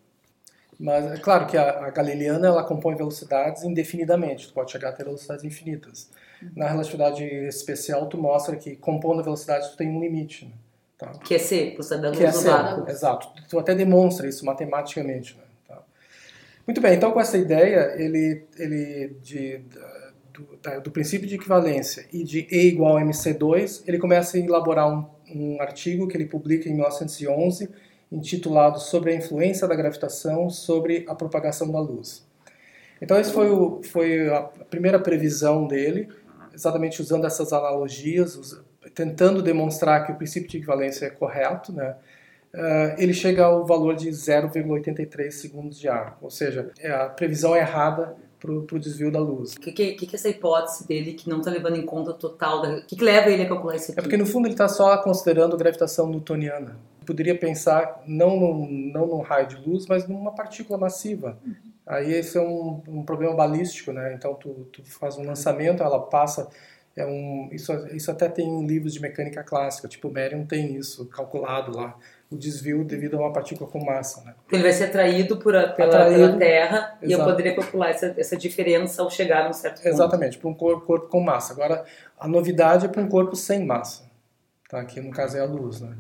Mas 0.82 1.06
é 1.12 1.18
claro 1.18 1.46
que 1.46 1.56
a, 1.56 1.86
a 1.86 1.92
galileana 1.92 2.48
ela 2.48 2.64
compõe 2.64 2.96
velocidades 2.96 3.64
indefinidamente, 3.64 4.48
tu 4.48 4.54
pode 4.54 4.72
chegar 4.72 4.90
a 4.90 4.92
ter 4.92 5.04
velocidades 5.04 5.46
infinitas. 5.46 6.10
Uhum. 6.42 6.50
Na 6.56 6.68
relatividade 6.68 7.24
especial, 7.24 8.08
tu 8.08 8.18
mostra 8.18 8.56
que 8.56 8.76
compondo 8.76 9.20
a 9.20 9.24
velocidade 9.24 9.70
tu 9.70 9.78
tem 9.78 9.88
um 9.88 10.02
limite. 10.02 10.46
Né? 10.46 10.52
Tá? 10.98 11.12
Que 11.20 11.36
é 11.36 11.38
C, 11.38 11.76
luz 12.10 12.18
que 12.18 12.26
é 12.26 12.30
Exato. 12.90 13.28
Tu 13.48 13.60
até 13.60 13.76
demonstra 13.76 14.28
isso 14.28 14.44
matematicamente. 14.44 15.38
Né? 15.38 15.44
Tá? 15.68 15.84
Muito 16.66 16.82
bem, 16.82 16.96
então 16.96 17.12
com 17.12 17.22
essa 17.22 17.38
ideia, 17.38 17.94
ele, 17.96 18.44
ele 18.58 19.18
de, 19.22 19.62
do, 20.34 20.82
do, 20.82 20.90
princípio 20.90 21.28
de 21.28 21.36
equivalência 21.36 22.08
e 22.12 22.24
de 22.24 22.48
E 22.50 22.70
igual 22.70 22.98
a 22.98 23.02
MC2, 23.02 23.84
ele 23.86 24.00
começa 24.00 24.36
a 24.36 24.40
elaborar 24.40 24.92
um, 24.92 25.06
um 25.30 25.62
artigo 25.62 26.08
que 26.08 26.18
ele 26.18 26.26
publica 26.26 26.68
em 26.68 26.74
1911 26.74 27.70
intitulado 28.12 28.80
Sobre 28.80 29.12
a 29.12 29.16
influência 29.16 29.68
da 29.68 29.76
gravitação 29.76 30.50
sobre 30.50 31.06
a 31.08 31.16
propagação 31.16 31.72
da 31.72 31.80
luz. 31.80 32.26
Então, 33.02 33.20
esse 33.20 33.32
foi, 33.32 33.50
o, 33.50 33.82
foi 33.84 34.30
a 34.30 34.42
primeira 34.70 35.00
previsão 35.00 35.66
dele, 35.66 36.08
exatamente 36.54 37.02
usando 37.02 37.26
essas 37.26 37.52
analogias, 37.52 38.62
tentando 38.94 39.42
demonstrar 39.42 40.06
que 40.06 40.12
o 40.12 40.16
princípio 40.16 40.50
de 40.50 40.58
equivalência 40.58 41.06
é 41.06 41.10
correto, 41.10 41.74
né? 41.74 41.96
Uh, 42.54 42.94
ele 42.98 43.14
chega 43.14 43.46
ao 43.46 43.66
valor 43.66 43.96
de 43.96 44.10
0,83 44.10 45.32
segundos 45.32 45.80
de 45.80 45.88
ar, 45.88 46.18
ou 46.22 46.30
seja, 46.30 46.70
é 46.80 46.92
a 46.92 47.08
previsão 47.08 47.56
errada 47.56 48.18
para 48.42 48.52
o 48.52 48.80
desvio 48.80 49.12
da 49.12 49.20
luz. 49.20 49.54
O 49.54 49.60
que, 49.60 49.72
que, 49.72 49.94
que, 49.94 50.16
é 50.16 50.18
essa 50.18 50.28
hipótese 50.28 50.86
dele 50.86 51.14
que 51.14 51.30
não 51.30 51.40
está 51.40 51.50
levando 51.50 51.78
em 51.78 51.86
conta 51.86 52.12
o 52.12 52.14
total? 52.14 52.64
O 52.64 52.86
que, 52.86 52.96
que 52.96 53.04
leva 53.04 53.30
ele 53.30 53.44
a 53.44 53.48
calcular 53.48 53.76
isso 53.76 53.92
aqui? 53.92 54.00
É 54.00 54.04
porque 54.04 54.18
no 54.18 54.26
fundo 54.26 54.48
ele 54.48 54.56
está 54.56 54.68
só 54.68 54.98
considerando 54.98 55.56
gravitação 55.56 56.10
newtoniana. 56.10 56.78
Poderia 57.06 57.38
pensar 57.38 58.04
não 58.06 58.40
num, 58.40 58.92
não 58.94 59.08
num 59.08 59.22
raio 59.22 59.48
de 59.48 59.56
luz, 59.56 59.88
mas 59.88 60.08
numa 60.08 60.32
partícula 60.32 60.78
massiva. 60.78 61.38
Uhum. 61.46 61.56
Aí 61.86 62.14
esse 62.14 62.38
é 62.38 62.42
um, 62.42 62.82
um 62.88 63.04
problema 63.04 63.34
balístico, 63.34 63.92
né? 63.92 64.14
Então 64.14 64.36
tu, 64.36 64.68
tu 64.72 64.84
faz 64.84 65.18
um 65.18 65.26
lançamento, 65.26 65.82
ela 65.82 66.00
passa 66.00 66.48
é 66.96 67.06
um, 67.06 67.50
isso, 67.52 67.72
isso 67.88 68.12
até 68.12 68.28
tem 68.28 68.46
em 68.46 68.68
livros 68.68 68.94
de 68.94 69.00
mecânica 69.00 69.44
clássica, 69.44 69.88
tipo 69.88 70.10
o 70.10 70.12
Merian 70.12 70.44
tem 70.44 70.76
isso 70.76 71.06
calculado 71.06 71.76
lá, 71.76 71.98
o 72.30 72.36
desvio 72.36 72.84
devido 72.84 73.16
a 73.18 73.22
uma 73.22 73.32
partícula 73.32 73.70
com 73.70 73.84
massa. 73.84 74.22
Né? 74.24 74.34
Ele 74.52 74.62
vai 74.62 74.74
ser 74.74 74.86
atraído 74.86 75.38
por 75.38 75.56
a, 75.56 75.70
pela, 75.70 75.88
atraído, 75.88 76.20
pela 76.20 76.38
Terra 76.38 76.78
exato. 77.02 77.06
e 77.06 77.12
eu 77.12 77.24
poderia 77.24 77.56
calcular 77.56 77.90
essa, 77.90 78.14
essa 78.18 78.36
diferença 78.36 79.02
ao 79.02 79.10
chegar 79.10 79.46
a 79.46 79.50
um 79.50 79.54
certo 79.54 79.78
ponto. 79.78 79.88
Exatamente, 79.88 80.38
para 80.38 80.50
um 80.50 80.54
corpo, 80.54 80.86
corpo 80.86 81.08
com 81.08 81.22
massa. 81.22 81.54
Agora, 81.54 81.86
a 82.20 82.28
novidade 82.28 82.86
é 82.86 82.90
para 82.90 83.02
um 83.02 83.08
corpo 83.08 83.38
sem 83.38 83.66
massa, 83.66 84.04
tá? 84.70 84.84
que 84.84 85.00
no 85.00 85.12
caso 85.12 85.38
é 85.38 85.40
a 85.40 85.46
luz. 85.46 85.80
Né? 85.80 85.96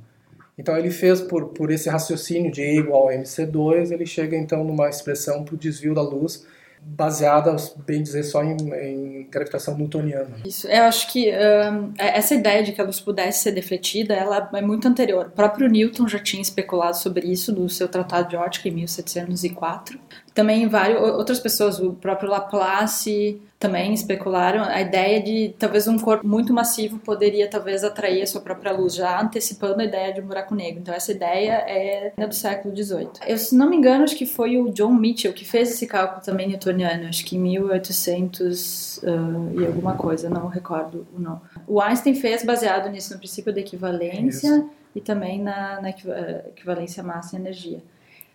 Então 0.57 0.77
ele 0.77 0.91
fez 0.91 1.21
por, 1.21 1.49
por 1.49 1.71
esse 1.71 1.89
raciocínio 1.89 2.51
de 2.51 2.61
E 2.61 2.77
igual 2.77 3.09
a 3.09 3.13
mc2, 3.13 3.91
ele 3.91 4.05
chega 4.05 4.35
então 4.35 4.63
numa 4.63 4.89
expressão 4.89 5.43
para 5.43 5.55
o 5.55 5.57
desvio 5.57 5.93
da 5.93 6.01
luz 6.01 6.45
baseada, 6.83 7.55
bem 7.85 8.01
dizer, 8.01 8.23
só 8.23 8.43
em, 8.43 8.57
em, 8.73 9.27
gravitação 9.29 9.77
newtoniana. 9.77 10.37
Isso, 10.43 10.67
eu 10.67 10.83
acho 10.83 11.11
que 11.11 11.29
um, 11.29 11.93
é, 11.97 12.17
essa 12.17 12.33
ideia 12.33 12.63
de 12.63 12.71
que 12.71 12.81
a 12.81 12.83
luz 12.83 12.99
pudesse 12.99 13.43
ser 13.43 13.51
defletida, 13.51 14.15
ela 14.15 14.49
é 14.53 14.61
muito 14.61 14.87
anterior. 14.87 15.27
O 15.27 15.31
próprio 15.31 15.69
Newton 15.69 16.07
já 16.07 16.17
tinha 16.17 16.41
especulado 16.41 16.97
sobre 16.97 17.27
isso 17.27 17.53
no 17.53 17.69
seu 17.69 17.87
Tratado 17.87 18.29
de 18.29 18.35
Ótica 18.35 18.67
em 18.67 18.71
1704. 18.71 19.99
Também 20.33 20.67
várias 20.67 21.01
outras 21.01 21.39
pessoas, 21.39 21.79
o 21.79 21.93
próprio 21.93 22.29
Laplace 22.29 23.41
também 23.59 23.93
especularam 23.93 24.63
a 24.63 24.81
ideia 24.81 25.21
de 25.21 25.53
talvez 25.59 25.87
um 25.87 25.99
corpo 25.99 26.27
muito 26.27 26.51
massivo 26.51 26.97
poderia 26.97 27.47
talvez 27.47 27.83
atrair 27.83 28.23
a 28.23 28.25
sua 28.25 28.41
própria 28.41 28.71
luz, 28.71 28.95
já 28.95 29.21
antecipando 29.21 29.81
a 29.81 29.83
ideia 29.83 30.11
de 30.11 30.19
um 30.19 30.25
buraco 30.25 30.55
negro. 30.55 30.79
Então 30.81 30.93
essa 30.93 31.11
ideia 31.11 31.63
é 31.67 32.13
do 32.25 32.33
século 32.33 32.75
XVIII. 32.75 33.09
Eu, 33.27 33.37
se 33.37 33.55
não 33.55 33.69
me 33.69 33.75
engano, 33.75 34.03
acho 34.03 34.15
que 34.15 34.25
foi 34.25 34.57
o 34.57 34.71
John 34.71 34.93
Mitchell 34.93 35.31
que 35.33 35.45
fez 35.45 35.69
esse 35.69 35.85
cálculo 35.85 36.21
também 36.21 36.47
newtoniano, 36.47 37.07
acho 37.07 37.23
que 37.23 37.35
em 37.35 37.39
1800 37.39 38.97
uh, 38.97 39.61
e 39.61 39.65
alguma 39.65 39.93
coisa, 39.93 40.29
não 40.29 40.47
recordo 40.47 41.05
o 41.15 41.19
nome. 41.19 41.41
O 41.67 41.79
Einstein 41.79 42.15
fez 42.15 42.43
baseado 42.43 42.89
nisso 42.89 43.13
no 43.13 43.19
princípio 43.19 43.53
da 43.53 43.59
equivalência 43.59 44.47
Isso. 44.47 44.69
e 44.95 45.01
também 45.01 45.39
na, 45.39 45.79
na 45.81 45.89
equivalência 45.89 47.03
massa 47.03 47.35
e 47.35 47.39
energia. 47.39 47.79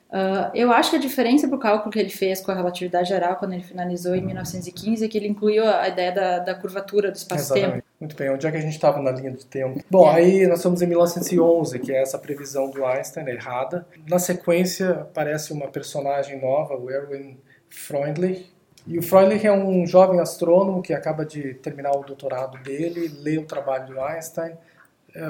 Uh, 0.09 0.55
eu 0.55 0.71
acho 0.73 0.91
que 0.91 0.97
a 0.97 1.01
diferença 1.01 1.49
para 1.49 1.57
o 1.57 1.61
cálculo 1.61 1.91
que 1.91 1.99
ele 1.99 2.11
fez 2.11 2.41
com 2.41 2.53
a 2.53 2.55
relatividade 2.55 3.09
geral, 3.09 3.37
quando 3.37 3.55
ele 3.55 3.63
finalizou 3.63 4.15
em 4.15 4.23
1915, 4.23 5.05
é 5.05 5.09
que 5.09 5.19
ele 5.19 5.27
incluiu 5.27 5.69
a 5.69 5.89
ideia 5.89 6.13
da, 6.13 6.39
da 6.39 6.55
curvatura 6.55 7.11
do 7.11 7.17
espaço-tempo. 7.17 7.83
Muito 7.99 8.15
bem, 8.15 8.31
onde 8.31 8.47
é 8.47 8.51
que 8.51 8.57
a 8.57 8.61
gente 8.61 8.75
estava 8.75 9.01
na 9.01 9.11
linha 9.11 9.33
do 9.33 9.45
tempo? 9.45 9.83
Bom, 9.91 10.09
é. 10.11 10.15
aí 10.15 10.47
nós 10.47 10.59
estamos 10.59 10.81
em 10.81 10.87
1911, 10.87 11.79
que 11.81 11.93
é 11.93 12.01
essa 12.01 12.19
previsão 12.19 12.71
do 12.71 12.85
Einstein 12.85 13.27
errada. 13.29 13.87
Na 14.09 14.19
sequência, 14.19 14.91
aparece 14.91 15.53
uma 15.53 15.67
personagem 15.67 16.41
nova, 16.41 16.77
o 16.77 16.89
Erwin 16.91 17.37
Freundlich. 17.69 18.55
E 18.87 18.99
o 18.99 19.03
Freundlich 19.03 19.45
é 19.45 19.53
um 19.53 19.85
jovem 19.85 20.21
astrônomo 20.21 20.81
que 20.81 20.93
acaba 20.93 21.25
de 21.25 21.55
terminar 21.55 21.91
o 21.91 22.05
doutorado 22.05 22.63
dele, 22.63 23.11
lê 23.21 23.39
o 23.39 23.45
trabalho 23.45 23.87
do 23.87 24.01
Einstein, 24.01 24.53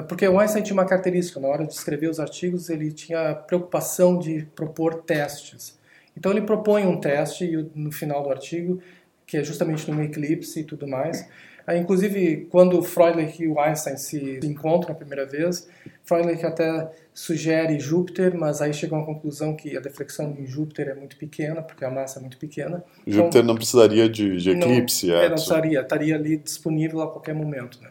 porque 0.07 0.27
o 0.27 0.39
Einstein 0.39 0.63
tinha 0.63 0.73
uma 0.73 0.85
característica, 0.85 1.39
na 1.39 1.47
hora 1.47 1.65
de 1.65 1.73
escrever 1.73 2.09
os 2.09 2.19
artigos, 2.19 2.69
ele 2.69 2.91
tinha 2.91 3.33
preocupação 3.35 4.19
de 4.19 4.47
propor 4.55 5.03
testes. 5.03 5.77
Então 6.15 6.31
ele 6.31 6.41
propõe 6.41 6.85
um 6.85 6.99
teste 6.99 7.69
no 7.75 7.91
final 7.91 8.23
do 8.23 8.29
artigo, 8.29 8.81
que 9.25 9.37
é 9.37 9.43
justamente 9.43 9.89
num 9.89 10.01
eclipse 10.01 10.61
e 10.61 10.63
tudo 10.63 10.87
mais. 10.87 11.27
Inclusive, 11.75 12.47
quando 12.49 12.81
Freundlich 12.81 13.43
e 13.43 13.47
o 13.47 13.59
Einstein 13.59 13.97
se 13.97 14.39
encontram 14.41 14.93
a 14.93 14.95
primeira 14.95 15.25
vez, 15.25 15.67
Freundlich 16.05 16.45
até 16.45 16.89
sugere 17.13 17.77
Júpiter, 17.77 18.37
mas 18.37 18.61
aí 18.61 18.73
chega 18.73 18.95
uma 18.95 19.05
conclusão 19.05 19.53
que 19.53 19.75
a 19.75 19.81
deflexão 19.81 20.33
em 20.39 20.45
Júpiter 20.45 20.87
é 20.87 20.93
muito 20.93 21.17
pequena, 21.17 21.61
porque 21.61 21.83
a 21.83 21.91
massa 21.91 22.19
é 22.19 22.21
muito 22.21 22.37
pequena. 22.37 22.81
Júpiter 23.05 23.41
então, 23.41 23.43
não 23.43 23.55
precisaria 23.55 24.07
de, 24.07 24.37
de 24.37 24.51
eclipse, 24.51 25.07
não, 25.07 25.15
é? 25.15 25.23
Não 25.23 25.35
precisaria, 25.35 25.81
estaria 25.81 26.15
ali 26.15 26.37
disponível 26.37 27.01
a 27.01 27.11
qualquer 27.11 27.35
momento. 27.35 27.81
Né? 27.81 27.89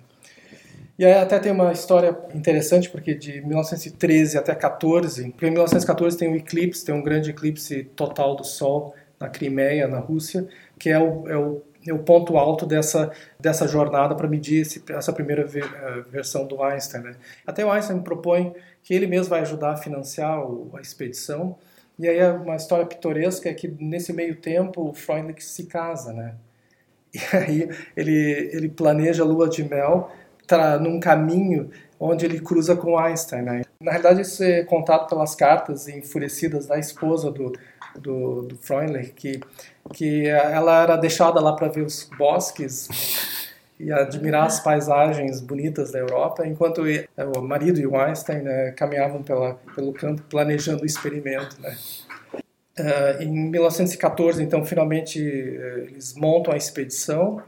E 0.98 1.04
aí 1.04 1.12
até 1.12 1.38
tem 1.38 1.52
uma 1.52 1.72
história 1.72 2.16
interessante, 2.34 2.88
porque 2.88 3.14
de 3.14 3.42
1913 3.42 4.38
até 4.38 4.54
14, 4.54 5.30
porque 5.30 5.46
em 5.46 5.50
1914 5.50 6.16
tem 6.16 6.28
um 6.28 6.36
eclipse, 6.36 6.84
tem 6.84 6.94
um 6.94 7.02
grande 7.02 7.30
eclipse 7.30 7.84
total 7.94 8.34
do 8.34 8.44
Sol 8.44 8.94
na 9.20 9.28
Crimeia, 9.28 9.86
na 9.86 9.98
Rússia, 9.98 10.48
que 10.78 10.88
é 10.88 10.98
o, 10.98 11.28
é 11.28 11.36
o, 11.36 11.62
é 11.86 11.92
o 11.92 11.98
ponto 11.98 12.38
alto 12.38 12.64
dessa, 12.64 13.12
dessa 13.38 13.68
jornada 13.68 14.14
para 14.14 14.26
medir 14.26 14.62
esse, 14.62 14.82
essa 14.88 15.12
primeira 15.12 15.42
eh, 15.42 16.02
versão 16.10 16.46
do 16.46 16.62
Einstein. 16.62 17.02
Né? 17.02 17.16
Até 17.46 17.64
o 17.64 17.70
Einstein 17.70 18.00
propõe 18.00 18.54
que 18.82 18.94
ele 18.94 19.06
mesmo 19.06 19.30
vai 19.30 19.40
ajudar 19.40 19.72
a 19.72 19.76
financiar 19.76 20.38
a 20.72 20.80
expedição, 20.80 21.56
e 21.98 22.08
aí 22.08 22.22
uma 22.30 22.56
história 22.56 22.86
pitoresca 22.86 23.48
é 23.48 23.54
que 23.54 23.68
nesse 23.80 24.12
meio 24.12 24.36
tempo 24.36 24.88
o 24.88 24.94
Freundlich 24.94 25.42
se 25.44 25.64
casa, 25.64 26.12
né? 26.12 26.34
E 27.14 27.36
aí 27.36 27.68
ele, 27.96 28.50
ele 28.52 28.68
planeja 28.68 29.22
a 29.22 29.26
lua 29.26 29.48
de 29.48 29.64
mel 29.64 30.10
num 30.80 31.00
caminho 31.00 31.70
onde 31.98 32.24
ele 32.24 32.40
cruza 32.40 32.76
com 32.76 32.98
Einstein. 32.98 33.42
Né? 33.42 33.62
Na 33.80 33.90
realidade, 33.90 34.22
isso 34.22 34.42
é 34.42 34.62
contado 34.64 35.08
pelas 35.08 35.34
cartas 35.34 35.88
enfurecidas 35.88 36.66
da 36.66 36.78
esposa 36.78 37.30
do, 37.30 37.52
do, 37.98 38.42
do 38.42 38.56
Freundlich, 38.56 39.12
que, 39.12 39.40
que 39.92 40.26
ela 40.26 40.82
era 40.82 40.96
deixada 40.96 41.40
lá 41.40 41.54
para 41.54 41.68
ver 41.68 41.82
os 41.82 42.08
bosques 42.18 42.88
e 43.78 43.92
admirar 43.92 44.46
as 44.46 44.60
paisagens 44.60 45.40
bonitas 45.40 45.92
da 45.92 45.98
Europa, 45.98 46.46
enquanto 46.46 46.82
o 47.36 47.42
marido 47.42 47.78
e 47.78 47.86
o 47.86 47.96
Einstein 47.96 48.42
né, 48.42 48.72
caminhavam 48.72 49.22
pela, 49.22 49.54
pelo 49.74 49.92
campo 49.92 50.22
planejando 50.28 50.82
o 50.82 50.86
experimento. 50.86 51.60
Né? 51.60 51.76
Uh, 52.78 53.22
em 53.22 53.50
1914, 53.50 54.42
então, 54.42 54.64
finalmente 54.64 55.18
uh, 55.18 55.78
eles 55.84 56.14
montam 56.14 56.52
a 56.52 56.56
expedição 56.56 57.42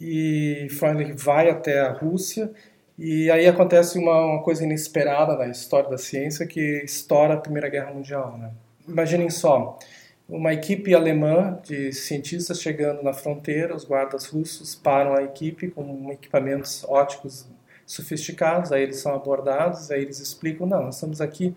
e 0.00 0.68
Freundlich 0.70 1.12
vai 1.12 1.50
até 1.50 1.80
a 1.80 1.92
Rússia 1.92 2.50
e 2.98 3.30
aí 3.30 3.46
acontece 3.46 3.96
uma, 3.96 4.24
uma, 4.24 4.42
coisa 4.42 4.64
inesperada 4.64 5.36
na 5.36 5.46
história 5.46 5.88
da 5.88 5.96
ciência 5.98 6.46
que 6.46 6.82
estoura 6.84 7.34
a 7.34 7.36
Primeira 7.36 7.68
Guerra 7.68 7.92
Mundial. 7.92 8.36
Né? 8.36 8.50
Imaginem 8.88 9.30
só, 9.30 9.78
uma 10.28 10.52
equipe 10.52 10.92
alemã 10.94 11.60
de 11.62 11.92
cientistas 11.92 12.60
chegando 12.60 13.02
na 13.02 13.12
fronteira, 13.12 13.74
os 13.74 13.84
guardas 13.84 14.26
russos 14.26 14.74
param 14.74 15.14
a 15.14 15.22
equipe 15.22 15.68
com 15.68 16.10
equipamentos 16.10 16.84
óticos 16.88 17.46
sofisticados, 17.86 18.72
aí 18.72 18.82
eles 18.82 18.98
são 18.98 19.14
abordados, 19.14 19.90
aí 19.90 20.02
eles 20.02 20.18
explicam, 20.18 20.66
não, 20.66 20.84
nós 20.84 20.96
estamos 20.96 21.20
aqui 21.20 21.56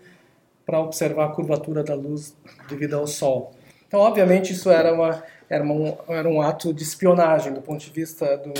para 0.64 0.80
observar 0.80 1.26
a 1.26 1.28
curvatura 1.28 1.82
da 1.82 1.94
luz 1.94 2.36
devido 2.68 2.94
ao 2.94 3.06
Sol. 3.06 3.52
Então, 3.88 4.00
obviamente, 4.00 4.52
isso 4.52 4.70
era 4.70 4.94
uma 4.94 5.22
era, 5.52 5.62
uma, 5.62 5.98
era 6.08 6.28
um 6.28 6.40
ato 6.40 6.72
de 6.72 6.82
espionagem 6.82 7.52
do 7.52 7.60
ponto 7.60 7.78
de 7.84 7.90
vista 7.90 8.38
do, 8.38 8.52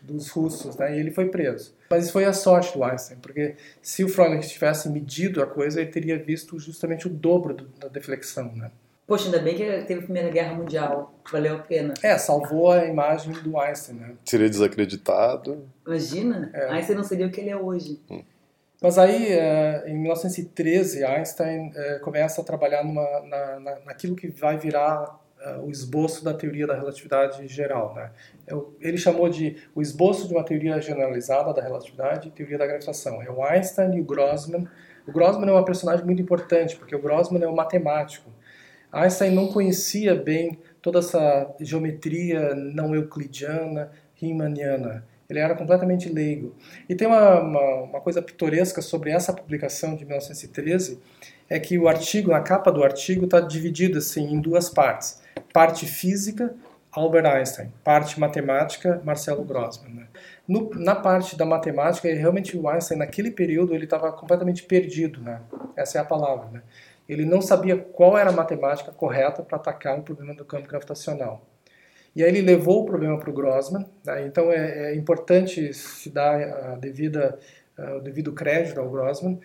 dos 0.00 0.30
russos, 0.30 0.76
né? 0.76 0.96
e 0.96 1.00
ele 1.00 1.10
foi 1.10 1.28
preso. 1.28 1.74
Mas 1.90 2.04
isso 2.04 2.12
foi 2.12 2.24
a 2.24 2.32
sorte 2.32 2.72
do 2.72 2.84
Einstein, 2.84 3.18
porque 3.18 3.56
se 3.82 4.04
o 4.04 4.08
Freundlich 4.08 4.48
tivesse 4.48 4.88
medido 4.88 5.42
a 5.42 5.46
coisa, 5.46 5.80
ele 5.80 5.90
teria 5.90 6.16
visto 6.16 6.56
justamente 6.60 7.08
o 7.08 7.10
dobro 7.10 7.52
do, 7.52 7.64
da 7.80 7.88
deflexão. 7.88 8.52
Né? 8.54 8.70
Poxa, 9.08 9.24
ainda 9.24 9.40
bem 9.40 9.56
que 9.56 9.64
teve 9.82 10.00
a 10.00 10.02
Primeira 10.04 10.30
Guerra 10.30 10.54
Mundial, 10.54 11.18
valeu 11.32 11.56
a 11.56 11.58
pena. 11.58 11.94
É, 12.00 12.16
salvou 12.16 12.70
a 12.70 12.84
imagem 12.84 13.32
do 13.32 13.58
Einstein. 13.58 13.96
Né? 13.96 14.14
Seria 14.24 14.48
desacreditado. 14.48 15.66
Imagina, 15.84 16.50
é. 16.54 16.68
Einstein 16.70 16.96
não 16.96 17.04
seria 17.04 17.26
o 17.26 17.30
que 17.30 17.40
ele 17.40 17.50
é 17.50 17.56
hoje. 17.56 18.00
Hum. 18.08 18.22
Mas 18.80 18.98
aí, 18.98 19.32
é, 19.32 19.84
em 19.88 19.98
1913, 19.98 21.02
Einstein 21.02 21.72
é, 21.74 21.98
começa 21.98 22.40
a 22.40 22.44
trabalhar 22.44 22.84
numa, 22.84 23.02
na, 23.22 23.58
na, 23.58 23.78
naquilo 23.86 24.14
que 24.14 24.28
vai 24.28 24.58
virar 24.58 25.18
o 25.62 25.70
esboço 25.70 26.24
da 26.24 26.34
teoria 26.34 26.66
da 26.66 26.74
relatividade 26.74 27.46
geral. 27.46 27.94
Né? 27.94 28.10
Ele 28.80 28.98
chamou 28.98 29.28
de 29.28 29.56
o 29.74 29.82
esboço 29.82 30.26
de 30.26 30.34
uma 30.34 30.44
teoria 30.44 30.80
generalizada 30.80 31.52
da 31.52 31.62
relatividade 31.62 32.28
e 32.28 32.30
teoria 32.30 32.58
da 32.58 32.66
gravitação. 32.66 33.22
É 33.22 33.30
o 33.30 33.42
Einstein 33.42 33.96
e 33.96 34.00
o 34.00 34.04
Grossman. 34.04 34.66
O 35.06 35.12
Grossman 35.12 35.48
é 35.48 35.52
uma 35.52 35.64
personagem 35.64 36.04
muito 36.04 36.20
importante, 36.20 36.76
porque 36.76 36.94
o 36.94 37.00
Grossman 37.00 37.42
é 37.42 37.48
um 37.48 37.54
matemático. 37.54 38.30
Einstein 38.92 39.34
não 39.34 39.48
conhecia 39.48 40.14
bem 40.14 40.58
toda 40.80 41.00
essa 41.00 41.54
geometria 41.60 42.54
não 42.54 42.94
euclidiana, 42.94 43.90
riemanniana. 44.14 45.04
Ele 45.28 45.40
era 45.40 45.56
completamente 45.56 46.08
leigo. 46.08 46.54
E 46.88 46.94
tem 46.94 47.08
uma, 47.08 47.40
uma, 47.40 47.74
uma, 47.82 48.00
coisa 48.00 48.22
pitoresca 48.22 48.80
sobre 48.80 49.10
essa 49.10 49.32
publicação 49.32 49.96
de 49.96 50.04
1913, 50.04 51.00
é 51.48 51.58
que 51.58 51.76
o 51.76 51.88
artigo, 51.88 52.32
a 52.32 52.40
capa 52.40 52.70
do 52.70 52.84
artigo, 52.84 53.24
está 53.24 53.40
dividido 53.40 53.98
assim, 53.98 54.32
em 54.32 54.40
duas 54.40 54.70
partes 54.70 55.25
parte 55.56 55.86
física 55.86 56.54
Albert 56.92 57.24
Einstein. 57.24 57.72
Parte 57.82 58.20
matemática, 58.20 59.00
Marcelo 59.02 59.42
Grossman. 59.42 59.94
Né? 59.94 60.06
No, 60.46 60.68
na 60.74 60.94
parte 60.94 61.34
da 61.34 61.46
matemática, 61.46 62.08
realmente 62.08 62.54
o 62.58 62.68
Einstein, 62.68 62.98
naquele 62.98 63.30
período, 63.30 63.74
ele 63.74 63.84
estava 63.84 64.12
completamente 64.12 64.64
perdido. 64.64 65.18
Né? 65.22 65.40
Essa 65.74 65.96
é 65.96 66.00
a 66.02 66.04
palavra. 66.04 66.50
Né? 66.50 66.62
Ele 67.08 67.24
não 67.24 67.40
sabia 67.40 67.74
qual 67.74 68.18
era 68.18 68.28
a 68.28 68.32
matemática 68.34 68.92
correta 68.92 69.42
para 69.42 69.56
atacar 69.56 69.98
o 69.98 70.02
problema 70.02 70.34
do 70.34 70.44
campo 70.44 70.68
gravitacional. 70.68 71.42
E 72.14 72.22
aí 72.22 72.28
ele 72.28 72.42
levou 72.42 72.82
o 72.82 72.84
problema 72.84 73.18
para 73.18 73.30
o 73.30 73.32
Grossman. 73.32 73.86
Né? 74.04 74.26
Então 74.26 74.52
é, 74.52 74.90
é, 74.90 74.94
importante 74.94 75.72
se 75.72 76.10
dar 76.10 76.38
a 76.38 76.74
devida, 76.76 77.38
o 77.96 78.00
devido 78.00 78.30
crédito 78.34 78.78
ao 78.78 78.90
Grossman. 78.90 79.40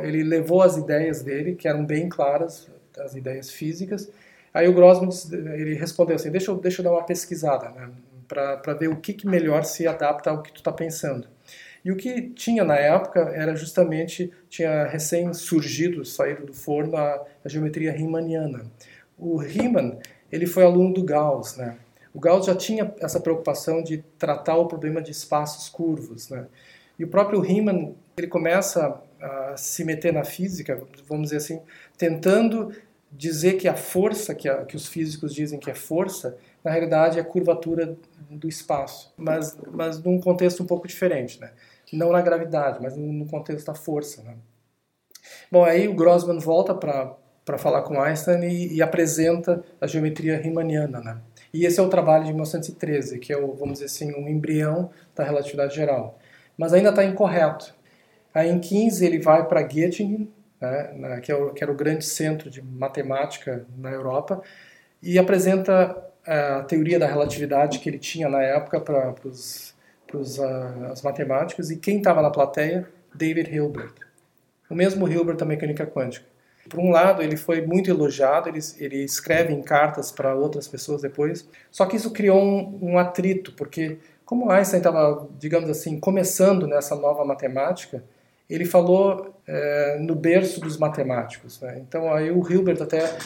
Ele 0.00 0.22
levou 0.22 0.62
as 0.62 0.76
ideias 0.76 1.22
dele, 1.22 1.56
que 1.56 1.66
eram 1.66 1.84
bem 1.84 2.08
claras, 2.08 2.68
as 3.00 3.16
ideias 3.16 3.50
físicas. 3.50 4.08
Aí 4.54 4.68
o 4.68 4.72
Grossman 4.72 5.10
ele 5.32 5.74
respondeu 5.74 6.14
assim: 6.14 6.30
deixa 6.30 6.52
eu, 6.52 6.56
deixa 6.56 6.80
eu 6.80 6.84
dar 6.84 6.92
uma 6.92 7.04
pesquisada, 7.04 7.70
né? 7.70 7.90
para 8.26 8.74
ver 8.74 8.88
o 8.88 8.96
que, 8.96 9.12
que 9.12 9.26
melhor 9.26 9.64
se 9.64 9.86
adapta 9.86 10.30
ao 10.30 10.42
que 10.42 10.52
tu 10.52 10.58
está 10.58 10.72
pensando. 10.72 11.28
E 11.84 11.92
o 11.92 11.96
que 11.96 12.30
tinha 12.30 12.64
na 12.64 12.76
época 12.76 13.20
era 13.34 13.54
justamente, 13.54 14.32
tinha 14.48 14.86
recém 14.86 15.32
surgido, 15.34 16.04
saído 16.04 16.46
do 16.46 16.54
forno, 16.54 16.96
a, 16.96 17.22
a 17.44 17.48
geometria 17.48 17.92
riemanniana. 17.92 18.64
O 19.18 19.36
Riemann, 19.36 19.98
ele 20.32 20.46
foi 20.46 20.64
aluno 20.64 20.94
do 20.94 21.04
Gauss, 21.04 21.56
né? 21.56 21.76
O 22.14 22.18
Gauss 22.18 22.46
já 22.46 22.54
tinha 22.54 22.94
essa 23.00 23.20
preocupação 23.20 23.82
de 23.82 24.02
tratar 24.18 24.56
o 24.56 24.66
problema 24.66 25.02
de 25.02 25.10
espaços 25.10 25.68
curvos, 25.68 26.30
né? 26.30 26.46
E 26.98 27.04
o 27.04 27.08
próprio 27.08 27.40
Riemann, 27.40 27.94
ele 28.16 28.28
começa 28.28 28.98
a 29.20 29.56
se 29.56 29.84
meter 29.84 30.12
na 30.12 30.24
física, 30.24 30.80
vamos 31.08 31.24
dizer 31.24 31.36
assim, 31.38 31.60
tentando 31.98 32.72
dizer 33.16 33.54
que 33.54 33.68
a 33.68 33.76
força, 33.76 34.34
que, 34.34 34.48
a, 34.48 34.64
que 34.64 34.76
os 34.76 34.88
físicos 34.88 35.32
dizem 35.32 35.58
que 35.58 35.70
é 35.70 35.74
força, 35.74 36.36
na 36.62 36.70
realidade 36.70 37.18
é 37.18 37.22
a 37.22 37.24
curvatura 37.24 37.96
do 38.28 38.48
espaço, 38.48 39.12
mas, 39.16 39.56
mas 39.70 40.02
num 40.02 40.20
contexto 40.20 40.62
um 40.62 40.66
pouco 40.66 40.88
diferente, 40.88 41.40
né? 41.40 41.52
não 41.92 42.10
na 42.10 42.20
gravidade, 42.20 42.78
mas 42.82 42.96
no 42.96 43.26
contexto 43.26 43.66
da 43.66 43.74
força. 43.74 44.22
Né? 44.22 44.34
Bom, 45.50 45.64
aí 45.64 45.86
o 45.86 45.94
Grossman 45.94 46.38
volta 46.38 46.74
para 46.74 47.58
falar 47.58 47.82
com 47.82 48.00
Einstein 48.00 48.42
e, 48.44 48.74
e, 48.74 48.82
apresenta 48.82 49.62
a 49.80 49.86
geometria 49.86 50.36
riemanniana. 50.36 51.00
Né? 51.00 51.18
E 51.52 51.64
esse 51.64 51.78
é 51.78 51.82
o 51.82 51.88
trabalho 51.88 52.24
de 52.24 52.32
1913, 52.32 53.18
que 53.18 53.32
é, 53.32 53.36
o, 53.36 53.54
vamos 53.54 53.74
dizer 53.74 53.86
assim, 53.86 54.12
um 54.14 54.28
embrião 54.28 54.90
da 55.14 55.22
relatividade 55.22 55.74
geral. 55.74 56.18
Mas 56.58 56.72
ainda 56.72 56.90
está 56.90 57.04
incorreto. 57.04 57.74
Aí 58.32 58.50
em 58.50 58.58
15 58.58 59.06
ele 59.06 59.20
vai 59.20 59.46
para 59.46 59.62
Göttingen, 59.62 60.28
né, 60.94 61.20
que, 61.20 61.32
é 61.32 61.50
que 61.50 61.62
era 61.62 61.72
o 61.72 61.76
grande 61.76 62.04
centro 62.04 62.50
de 62.50 62.62
matemática 62.62 63.66
na 63.76 63.90
Europa, 63.90 64.42
e 65.02 65.18
apresenta 65.18 65.96
é, 66.26 66.38
a 66.38 66.62
teoria 66.62 66.98
da 66.98 67.06
relatividade 67.06 67.78
que 67.78 67.88
ele 67.88 67.98
tinha 67.98 68.28
na 68.28 68.42
época 68.42 68.80
para 68.80 69.14
os 69.24 70.38
uh, 70.38 71.04
matemáticos, 71.04 71.70
e 71.70 71.76
quem 71.76 71.98
estava 71.98 72.22
na 72.22 72.30
plateia? 72.30 72.88
David 73.14 73.54
Hilbert. 73.54 73.94
O 74.68 74.74
mesmo 74.74 75.06
Hilbert 75.08 75.36
da 75.36 75.44
mecânica 75.44 75.86
quântica. 75.86 76.26
Por 76.68 76.80
um 76.80 76.90
lado, 76.90 77.22
ele 77.22 77.36
foi 77.36 77.60
muito 77.60 77.90
elogiado, 77.90 78.48
ele, 78.48 78.58
ele 78.78 79.04
escreve 79.04 79.52
em 79.52 79.62
cartas 79.62 80.10
para 80.10 80.34
outras 80.34 80.66
pessoas 80.66 81.02
depois, 81.02 81.46
só 81.70 81.84
que 81.84 81.96
isso 81.96 82.10
criou 82.10 82.42
um, 82.42 82.78
um 82.80 82.98
atrito, 82.98 83.52
porque 83.52 83.98
como 84.24 84.50
Einstein 84.50 84.78
estava, 84.78 85.28
digamos 85.38 85.68
assim, 85.68 86.00
começando 86.00 86.66
nessa 86.66 86.96
nova 86.96 87.24
matemática, 87.24 88.02
ele 88.48 88.64
falou 88.64 89.34
é, 89.46 89.98
no 90.00 90.14
berço 90.14 90.60
dos 90.60 90.76
matemáticos. 90.78 91.60
Né? 91.60 91.78
Então 91.80 92.12
aí 92.12 92.30
o 92.30 92.50
Hilbert 92.50 92.82
até 92.82 93.16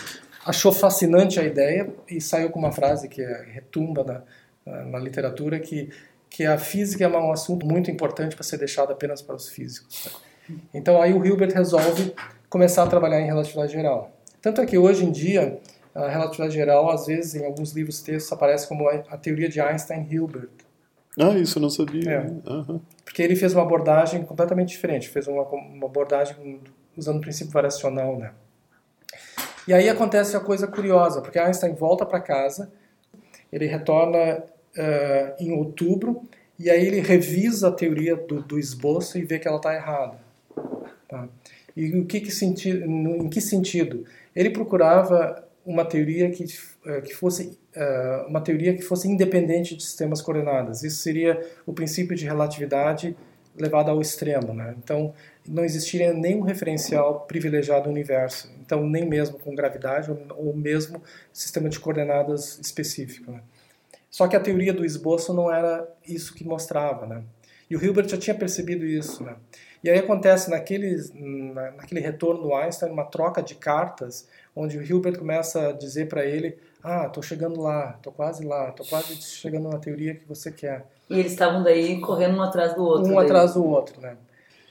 achou 0.44 0.72
fascinante 0.72 1.38
a 1.38 1.44
ideia 1.44 1.88
e 2.08 2.20
saiu 2.20 2.50
com 2.50 2.58
uma 2.58 2.72
frase 2.72 3.08
que 3.08 3.22
é, 3.22 3.44
retumba 3.52 4.04
na, 4.04 4.22
na, 4.64 4.84
na 4.84 4.98
literatura 4.98 5.58
que 5.58 5.90
que 6.30 6.44
a 6.44 6.58
física 6.58 7.04
é 7.04 7.08
um 7.08 7.32
assunto 7.32 7.66
muito 7.66 7.90
importante 7.90 8.34
para 8.36 8.44
ser 8.44 8.58
deixado 8.58 8.92
apenas 8.92 9.22
para 9.22 9.34
os 9.34 9.48
físicos. 9.48 10.08
Então 10.72 11.00
aí 11.00 11.12
o 11.12 11.24
Hilbert 11.24 11.52
resolve 11.52 12.14
começar 12.48 12.84
a 12.84 12.86
trabalhar 12.86 13.20
em 13.20 13.26
relatividade 13.26 13.72
geral. 13.72 14.12
Tanto 14.40 14.60
é 14.60 14.66
que 14.66 14.78
hoje 14.78 15.04
em 15.04 15.10
dia 15.10 15.58
a 15.94 16.08
relatividade 16.08 16.54
geral, 16.54 16.90
às 16.90 17.06
vezes 17.06 17.34
em 17.34 17.44
alguns 17.44 17.72
livros 17.72 18.00
textos 18.00 18.32
aparece 18.32 18.68
como 18.68 18.88
a 18.88 19.16
teoria 19.16 19.48
de 19.48 19.60
Einstein-Hilbert. 19.60 20.67
Ah, 21.18 21.36
isso 21.36 21.58
eu 21.58 21.62
não 21.62 21.70
sabia. 21.70 22.10
É. 22.10 22.50
Uhum. 22.50 22.80
Porque 23.04 23.22
ele 23.22 23.34
fez 23.34 23.52
uma 23.52 23.62
abordagem 23.62 24.22
completamente 24.24 24.68
diferente, 24.68 25.08
fez 25.08 25.26
uma, 25.26 25.42
uma 25.42 25.86
abordagem 25.86 26.60
usando 26.96 27.18
o 27.18 27.20
princípio 27.20 27.52
variacional, 27.52 28.16
né? 28.18 28.32
E 29.66 29.72
aí 29.72 29.88
acontece 29.88 30.36
a 30.36 30.40
coisa 30.40 30.66
curiosa, 30.66 31.20
porque 31.20 31.38
Einstein 31.38 31.74
volta 31.74 32.06
para 32.06 32.20
casa, 32.20 32.72
ele 33.52 33.66
retorna 33.66 34.38
uh, 34.38 35.42
em 35.42 35.52
outubro, 35.52 36.22
e 36.58 36.70
aí 36.70 36.86
ele 36.86 37.00
revisa 37.00 37.68
a 37.68 37.72
teoria 37.72 38.16
do, 38.16 38.42
do 38.42 38.58
esboço 38.58 39.18
e 39.18 39.24
vê 39.24 39.38
que 39.38 39.46
ela 39.46 39.58
está 39.58 39.74
errada. 39.74 40.18
Tá? 41.08 41.28
E 41.76 41.96
o 41.98 42.06
que, 42.06 42.20
que 42.20 42.30
senti 42.30 42.70
em 42.70 43.28
que 43.28 43.40
sentido? 43.40 44.04
Ele 44.34 44.50
procurava 44.50 45.47
uma 45.68 45.84
teoria 45.84 46.30
que, 46.30 46.44
uh, 46.44 47.02
que 47.02 47.14
fosse 47.14 47.58
uh, 47.76 48.26
uma 48.26 48.40
teoria 48.40 48.74
que 48.74 48.80
fosse 48.80 49.06
independente 49.06 49.76
de 49.76 49.84
sistemas 49.84 50.22
coordenadas. 50.22 50.82
Isso 50.82 51.02
seria 51.02 51.38
o 51.66 51.74
princípio 51.74 52.16
de 52.16 52.24
relatividade 52.24 53.14
levado 53.54 53.90
ao 53.90 54.00
extremo, 54.00 54.54
né? 54.54 54.74
Então 54.82 55.12
não 55.46 55.64
existiria 55.64 56.14
nenhum 56.14 56.40
referencial 56.40 57.26
privilegiado 57.26 57.86
no 57.86 57.92
universo. 57.92 58.50
Então 58.64 58.88
nem 58.88 59.06
mesmo 59.06 59.38
com 59.38 59.54
gravidade 59.54 60.10
ou 60.10 60.56
mesmo 60.56 61.02
sistema 61.32 61.68
de 61.68 61.78
coordenadas 61.78 62.58
específico. 62.60 63.30
Né? 63.30 63.42
Só 64.10 64.26
que 64.26 64.36
a 64.36 64.40
teoria 64.40 64.72
do 64.72 64.86
esboço 64.86 65.34
não 65.34 65.52
era 65.52 65.86
isso 66.06 66.34
que 66.34 66.44
mostrava, 66.44 67.06
né? 67.06 67.22
E 67.68 67.76
o 67.76 67.84
Hilbert 67.84 68.08
já 68.08 68.16
tinha 68.16 68.34
percebido 68.34 68.86
isso, 68.86 69.22
né? 69.22 69.36
E 69.82 69.88
aí 69.88 69.98
acontece 69.98 70.50
naquele, 70.50 70.96
na, 71.54 71.70
naquele 71.72 72.00
retorno 72.00 72.42
do 72.42 72.54
Einstein 72.54 72.90
uma 72.90 73.04
troca 73.04 73.42
de 73.42 73.54
cartas, 73.54 74.28
onde 74.54 74.76
o 74.76 74.82
Hilbert 74.82 75.18
começa 75.18 75.68
a 75.68 75.72
dizer 75.72 76.08
para 76.08 76.24
ele: 76.24 76.58
Ah, 76.82 77.06
estou 77.06 77.22
chegando 77.22 77.60
lá, 77.60 77.94
estou 77.96 78.12
quase 78.12 78.44
lá, 78.44 78.70
estou 78.70 78.86
quase 78.86 79.14
chegando 79.22 79.68
na 79.68 79.78
teoria 79.78 80.14
que 80.14 80.26
você 80.26 80.50
quer. 80.50 80.86
E 81.08 81.18
eles 81.18 81.32
estavam 81.32 81.62
daí 81.62 82.00
correndo 82.00 82.36
um 82.36 82.42
atrás 82.42 82.74
do 82.74 82.82
outro. 82.82 83.10
Um 83.10 83.16
daí. 83.16 83.24
atrás 83.24 83.54
do 83.54 83.64
outro, 83.64 84.00
né? 84.00 84.16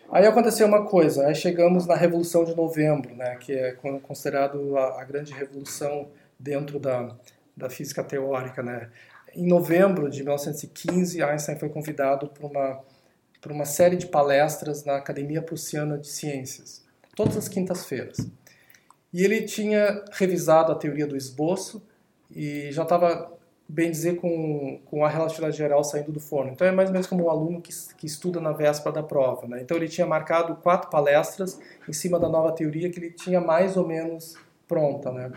Aí 0.09 0.25
aconteceu 0.25 0.65
uma 0.65 0.85
coisa, 0.85 1.27
aí 1.27 1.35
chegamos 1.35 1.85
na 1.85 1.93
Revolução 1.93 2.45
de 2.45 2.55
Novembro, 2.55 3.13
né, 3.13 3.35
que 3.35 3.51
é 3.51 3.73
considerado 4.01 4.77
a, 4.77 5.01
a 5.01 5.03
grande 5.03 5.33
revolução 5.33 6.07
dentro 6.39 6.79
da, 6.79 7.13
da 7.55 7.69
física 7.69 8.01
teórica, 8.01 8.63
né? 8.63 8.89
Em 9.35 9.45
novembro 9.45 10.09
de 10.09 10.23
1915, 10.23 11.21
Einstein 11.21 11.57
foi 11.57 11.69
convidado 11.69 12.27
para 12.27 12.47
uma, 12.47 12.79
para 13.41 13.53
uma 13.53 13.65
série 13.65 13.95
de 13.95 14.07
palestras 14.07 14.83
na 14.83 14.95
Academia 14.95 15.41
Prussiana 15.41 15.97
de 15.97 16.07
Ciências, 16.07 16.83
todas 17.15 17.37
as 17.37 17.47
quintas-feiras. 17.47 18.17
E 19.13 19.23
ele 19.23 19.43
tinha 19.43 20.03
revisado 20.11 20.71
a 20.71 20.75
teoria 20.75 21.07
do 21.07 21.15
esboço 21.15 21.81
e 22.29 22.71
já 22.71 22.83
estava, 22.83 23.31
bem 23.67 23.89
dizer, 23.89 24.17
com, 24.17 24.79
com 24.85 25.05
a 25.05 25.09
relatividade 25.09 25.57
geral 25.57 25.83
saindo 25.83 26.11
do 26.11 26.19
forno. 26.19 26.51
Então 26.51 26.67
é 26.67 26.71
mais 26.71 26.89
ou 26.89 26.93
menos 26.93 27.07
como 27.07 27.25
um 27.25 27.29
aluno 27.29 27.61
que, 27.61 27.71
que 27.95 28.05
estuda 28.05 28.39
na 28.41 28.51
véspera 28.51 28.95
da 28.95 29.03
prova. 29.03 29.47
Né? 29.47 29.61
Então 29.61 29.77
ele 29.77 29.87
tinha 29.87 30.05
marcado 30.05 30.55
quatro 30.57 30.89
palestras 30.89 31.59
em 31.87 31.93
cima 31.93 32.19
da 32.19 32.27
nova 32.27 32.51
teoria 32.51 32.89
que 32.89 32.99
ele 32.99 33.11
tinha 33.11 33.39
mais 33.39 33.77
ou 33.77 33.87
menos 33.87 34.35
pronta. 34.67 35.11
Né? 35.11 35.31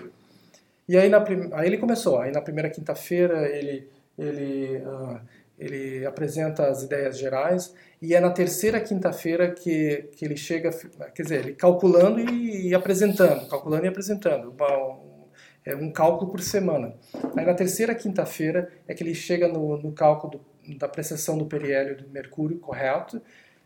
E 0.88 0.96
aí, 0.96 1.08
na, 1.08 1.24
aí 1.52 1.68
ele 1.68 1.78
começou. 1.78 2.18
Aí 2.18 2.32
na 2.32 2.42
primeira 2.42 2.68
quinta-feira 2.68 3.48
ele, 3.48 3.88
ele, 4.18 4.78
uh, 4.78 5.20
ele 5.60 6.06
apresenta 6.06 6.66
as 6.66 6.82
ideias 6.82 7.18
gerais 7.18 7.74
e 8.00 8.14
é 8.14 8.20
na 8.20 8.30
terceira 8.30 8.80
quinta-feira 8.80 9.50
que, 9.50 10.08
que 10.16 10.24
ele 10.24 10.36
chega, 10.36 10.70
quer 11.14 11.22
dizer, 11.22 11.40
ele 11.40 11.52
calculando 11.52 12.18
e, 12.18 12.68
e 12.68 12.74
apresentando, 12.74 13.46
calculando 13.46 13.84
e 13.84 13.88
apresentando. 13.88 14.50
Uma, 14.50 14.76
um, 14.78 15.26
é 15.66 15.76
um 15.76 15.92
cálculo 15.92 16.30
por 16.30 16.40
semana. 16.40 16.94
Aí 17.36 17.44
na 17.44 17.52
terceira 17.52 17.94
quinta-feira 17.94 18.72
é 18.88 18.94
que 18.94 19.02
ele 19.02 19.14
chega 19.14 19.46
no, 19.46 19.76
no 19.76 19.92
cálculo 19.92 20.42
do, 20.66 20.78
da 20.78 20.88
precessão 20.88 21.36
do 21.36 21.44
periélio 21.44 21.98
do 21.98 22.08
mercúrio 22.08 22.58
correto 22.58 23.20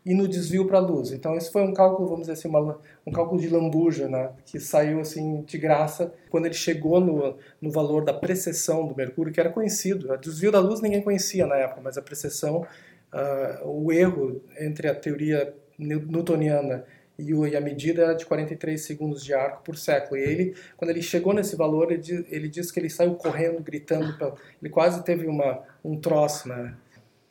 e 0.05 0.13
no 0.13 0.27
desvio 0.27 0.67
para 0.67 0.77
a 0.77 0.81
luz. 0.81 1.11
Então 1.11 1.35
esse 1.35 1.51
foi 1.51 1.63
um 1.63 1.73
cálculo, 1.73 2.07
vamos 2.07 2.27
dizer 2.27 2.33
assim, 2.33 2.47
uma, 2.47 2.79
um 3.05 3.11
cálculo 3.11 3.41
de 3.41 3.49
lambuja, 3.49 4.07
né, 4.07 4.29
que 4.45 4.59
saiu 4.59 4.99
assim 4.99 5.41
de 5.41 5.57
graça 5.57 6.13
quando 6.29 6.45
ele 6.45 6.53
chegou 6.53 6.99
no, 6.99 7.35
no 7.59 7.71
valor 7.71 8.05
da 8.05 8.13
precessão 8.13 8.85
do 8.85 8.95
mercúrio, 8.95 9.33
que 9.33 9.39
era 9.39 9.49
conhecido. 9.49 10.11
O 10.11 10.17
desvio 10.17 10.51
da 10.51 10.59
luz 10.59 10.81
ninguém 10.81 11.01
conhecia 11.01 11.47
na 11.47 11.55
época, 11.55 11.81
mas 11.83 11.97
a 11.97 12.01
precessão, 12.01 12.65
uh, 13.13 13.67
o 13.67 13.91
erro 13.91 14.41
entre 14.59 14.87
a 14.87 14.93
teoria 14.93 15.53
newtoniana 15.77 16.85
e, 17.17 17.55
a 17.55 17.61
medida 17.61 18.03
era 18.03 18.13
de 18.13 18.25
43 18.25 18.81
segundos 18.81 19.23
de 19.23 19.33
arco 19.33 19.63
por 19.63 19.77
século. 19.77 20.19
E 20.19 20.23
ele, 20.23 20.55
quando 20.75 20.91
ele 20.91 21.01
chegou 21.01 21.33
nesse 21.33 21.55
valor, 21.55 21.91
ele, 21.91 22.25
ele 22.29 22.49
disse 22.49 22.73
que 22.73 22.79
ele 22.79 22.89
saiu 22.89 23.15
correndo, 23.15 23.61
gritando, 23.61 24.33
ele 24.61 24.69
quase 24.69 25.03
teve 25.03 25.25
uma, 25.25 25.63
um 25.83 25.97
troço, 25.97 26.49
né? 26.49 26.75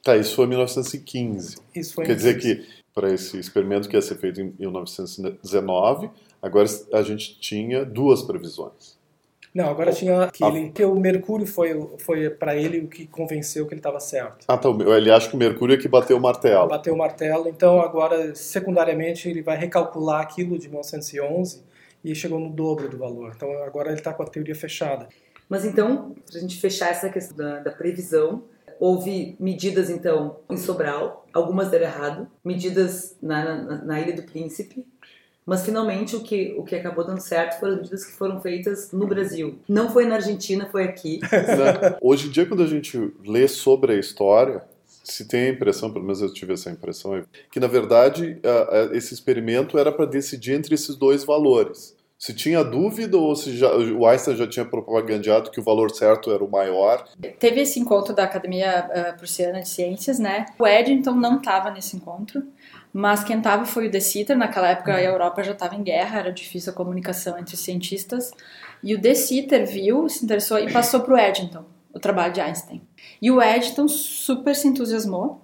Tá, 0.04 0.18
isso 0.18 0.36
foi 0.36 0.44
em 0.44 0.48
1915. 0.48 1.56
Isso 1.74 1.94
foi 1.94 2.04
Quer 2.04 2.14
dizer 2.14 2.38
que 2.38 2.66
para 2.94 3.12
esse 3.12 3.38
experimento 3.38 3.88
que 3.88 3.96
ia 3.96 4.02
ser 4.02 4.16
feito 4.16 4.38
em 4.38 4.54
1919, 4.58 6.10
agora 6.42 6.68
a 6.92 7.02
gente 7.02 7.40
tinha 7.40 7.86
duas 7.86 8.22
previsões. 8.22 9.02
Não, 9.54 9.70
agora 9.70 9.92
tinha 9.92 10.28
que, 10.32 10.44
ele, 10.44 10.70
que 10.70 10.84
o 10.84 10.94
Mercúrio 10.96 11.46
foi, 11.46 11.88
foi 11.98 12.28
para 12.28 12.56
ele 12.56 12.80
o 12.80 12.88
que 12.88 13.06
convenceu 13.06 13.66
que 13.66 13.72
ele 13.72 13.78
estava 13.78 13.98
certo. 13.98 14.44
Ah, 14.48 14.56
então 14.58 14.76
ele 14.94 15.10
acha 15.10 15.28
que 15.28 15.36
o 15.36 15.38
Mercúrio 15.38 15.74
é 15.74 15.78
que 15.78 15.88
bateu 15.88 16.16
o 16.16 16.20
martelo. 16.20 16.68
Bateu 16.68 16.92
o 16.92 16.98
martelo, 16.98 17.48
então 17.48 17.80
agora, 17.80 18.34
secundariamente, 18.34 19.28
ele 19.28 19.42
vai 19.42 19.56
recalcular 19.56 20.20
aquilo 20.20 20.58
de 20.58 20.68
1911 20.68 21.62
e 22.04 22.14
chegou 22.14 22.38
no 22.38 22.50
dobro 22.50 22.88
do 22.88 22.98
valor. 22.98 23.32
Então 23.34 23.50
agora 23.62 23.90
ele 23.90 23.98
está 23.98 24.12
com 24.12 24.24
a 24.24 24.26
teoria 24.26 24.56
fechada. 24.56 25.08
Mas 25.48 25.64
então, 25.64 26.14
para 26.28 26.38
a 26.38 26.40
gente 26.40 26.60
fechar 26.60 26.90
essa 26.90 27.08
questão 27.08 27.36
da, 27.36 27.60
da 27.60 27.70
previsão, 27.70 28.42
houve 28.80 29.36
medidas 29.38 29.90
então 29.90 30.36
em 30.50 30.56
Sobral, 30.56 31.26
algumas 31.32 31.70
deram 31.70 31.86
errado, 31.86 32.28
medidas 32.44 33.16
na, 33.22 33.62
na, 33.62 33.84
na 33.84 34.00
Ilha 34.00 34.14
do 34.14 34.22
Príncipe, 34.22 34.84
mas 35.46 35.64
finalmente 35.64 36.16
o 36.16 36.22
que, 36.22 36.54
o 36.56 36.64
que 36.64 36.74
acabou 36.74 37.04
dando 37.04 37.20
certo 37.20 37.60
foram 37.60 37.74
as 37.74 37.78
medidas 37.80 38.04
que 38.04 38.12
foram 38.12 38.40
feitas 38.40 38.92
no 38.92 39.06
Brasil. 39.06 39.58
Não 39.68 39.90
foi 39.90 40.06
na 40.06 40.14
Argentina, 40.14 40.66
foi 40.70 40.84
aqui. 40.84 41.20
Hoje 42.00 42.28
em 42.28 42.30
dia, 42.30 42.46
quando 42.46 42.62
a 42.62 42.66
gente 42.66 43.12
lê 43.26 43.46
sobre 43.46 43.92
a 43.92 43.98
história, 43.98 44.62
se 44.86 45.28
tem 45.28 45.48
a 45.48 45.48
impressão, 45.50 45.92
pelo 45.92 46.04
menos 46.04 46.22
eu 46.22 46.32
tive 46.32 46.54
essa 46.54 46.70
impressão, 46.70 47.22
que 47.50 47.60
na 47.60 47.66
verdade 47.66 48.40
esse 48.92 49.12
experimento 49.12 49.76
era 49.76 49.92
para 49.92 50.06
decidir 50.06 50.54
entre 50.54 50.74
esses 50.74 50.96
dois 50.96 51.24
valores. 51.24 51.94
Se 52.24 52.32
tinha 52.32 52.64
dúvida 52.64 53.18
ou 53.18 53.36
se 53.36 53.54
já, 53.54 53.70
o 53.76 54.06
Einstein 54.06 54.34
já 54.34 54.46
tinha 54.46 54.64
propagandeado 54.64 55.50
que 55.50 55.60
o 55.60 55.62
valor 55.62 55.90
certo 55.90 56.32
era 56.32 56.42
o 56.42 56.50
maior? 56.50 57.06
Teve 57.38 57.60
esse 57.60 57.78
encontro 57.78 58.14
da 58.14 58.24
Academia 58.24 58.88
uh, 58.88 59.18
Prussiana 59.18 59.60
de 59.60 59.68
Ciências, 59.68 60.18
né? 60.18 60.46
O 60.58 60.66
Eddington 60.66 61.12
não 61.12 61.36
estava 61.36 61.70
nesse 61.70 61.94
encontro. 61.94 62.42
Mas 62.90 63.22
quem 63.22 63.36
estava 63.36 63.66
foi 63.66 63.88
o 63.88 63.90
De 63.90 64.00
Sitter, 64.00 64.38
naquela 64.38 64.70
época 64.70 64.94
a 64.94 64.96
uhum. 64.96 65.02
Europa 65.02 65.44
já 65.44 65.52
estava 65.52 65.74
em 65.74 65.82
guerra, 65.82 66.20
era 66.20 66.32
difícil 66.32 66.72
a 66.72 66.74
comunicação 66.74 67.38
entre 67.38 67.56
os 67.56 67.60
cientistas. 67.60 68.30
E 68.82 68.94
o 68.94 68.98
De 68.98 69.14
Sitter 69.14 69.66
viu, 69.66 70.08
se 70.08 70.24
interessou 70.24 70.58
e 70.58 70.72
passou 70.72 71.00
para 71.00 71.12
o 71.12 71.18
Eddington, 71.18 71.66
o 71.92 72.00
trabalho 72.00 72.32
de 72.32 72.40
Einstein. 72.40 72.80
E 73.20 73.30
o 73.30 73.42
Eddington 73.42 73.86
super 73.86 74.56
se 74.56 74.66
entusiasmou 74.66 75.43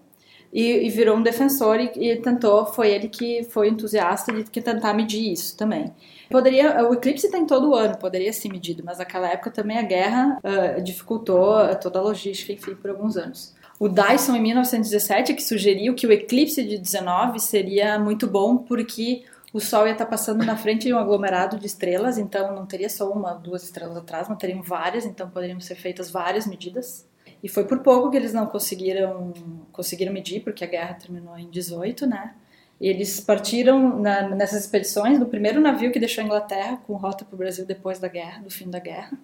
e, 0.52 0.86
e 0.86 0.90
virou 0.90 1.16
um 1.16 1.22
defensor 1.22 1.78
e, 1.80 1.90
e, 1.96 2.16
tentou, 2.16 2.66
foi 2.66 2.90
ele 2.90 3.08
que 3.08 3.44
foi 3.44 3.68
entusiasta 3.68 4.32
de 4.32 4.44
que 4.44 4.60
tentar 4.60 4.94
medir 4.94 5.32
isso 5.32 5.56
também. 5.56 5.92
Poderia, 6.30 6.88
o 6.88 6.94
eclipse 6.94 7.30
tem 7.30 7.46
todo 7.46 7.74
ano, 7.74 7.96
poderia 7.98 8.32
ser 8.32 8.48
medido, 8.48 8.82
mas 8.84 8.98
naquela 8.98 9.28
época 9.28 9.50
também 9.50 9.78
a 9.78 9.82
guerra 9.82 10.38
uh, 10.44 10.82
dificultou 10.82 11.54
toda 11.76 11.98
a 11.98 12.02
logística, 12.02 12.52
enfim, 12.52 12.74
por 12.74 12.90
alguns 12.90 13.16
anos 13.16 13.54
o 13.80 13.88
Dyson 13.88 14.36
em 14.36 14.42
1917 14.42 15.32
que 15.32 15.42
sugeriu 15.42 15.94
que 15.94 16.06
o 16.06 16.12
eclipse 16.12 16.62
de 16.62 16.76
19 16.76 17.40
seria 17.40 17.98
muito 17.98 18.26
bom 18.26 18.58
porque 18.58 19.24
o 19.54 19.58
Sol 19.58 19.86
ia 19.86 19.92
estar 19.92 20.04
passando 20.04 20.44
na 20.44 20.54
frente 20.54 20.86
de 20.86 20.92
um 20.92 20.98
aglomerado 20.98 21.58
de 21.58 21.66
estrelas, 21.66 22.18
então 22.18 22.54
não 22.54 22.66
teria 22.66 22.90
só 22.90 23.10
uma, 23.10 23.32
duas 23.32 23.64
estrelas 23.64 23.96
atrás, 23.96 24.28
mas 24.28 24.38
teriam 24.38 24.62
várias, 24.62 25.06
então 25.06 25.28
poderiam 25.30 25.58
ser 25.60 25.74
feitas 25.76 26.10
várias 26.10 26.46
medidas. 26.46 27.08
E 27.42 27.48
foi 27.48 27.64
por 27.64 27.80
pouco 27.80 28.10
que 28.10 28.16
eles 28.16 28.32
não 28.32 28.46
conseguiram 28.46 29.32
conseguiram 29.72 30.12
medir, 30.12 30.40
porque 30.40 30.64
a 30.64 30.66
guerra 30.66 30.94
terminou 30.94 31.38
em 31.38 31.48
18, 31.48 32.06
né? 32.06 32.34
E 32.80 32.88
eles 32.88 33.20
partiram 33.20 33.98
na, 34.00 34.28
nessas 34.28 34.64
expedições 34.64 35.18
do 35.18 35.26
primeiro 35.26 35.60
navio 35.60 35.92
que 35.92 35.98
deixou 35.98 36.22
a 36.22 36.26
Inglaterra 36.26 36.78
com 36.86 36.94
rota 36.94 37.24
para 37.24 37.34
o 37.34 37.38
Brasil 37.38 37.66
depois 37.66 37.98
da 37.98 38.08
guerra, 38.08 38.42
do 38.42 38.50
fim 38.50 38.68
da 38.68 38.78
guerra 38.78 39.18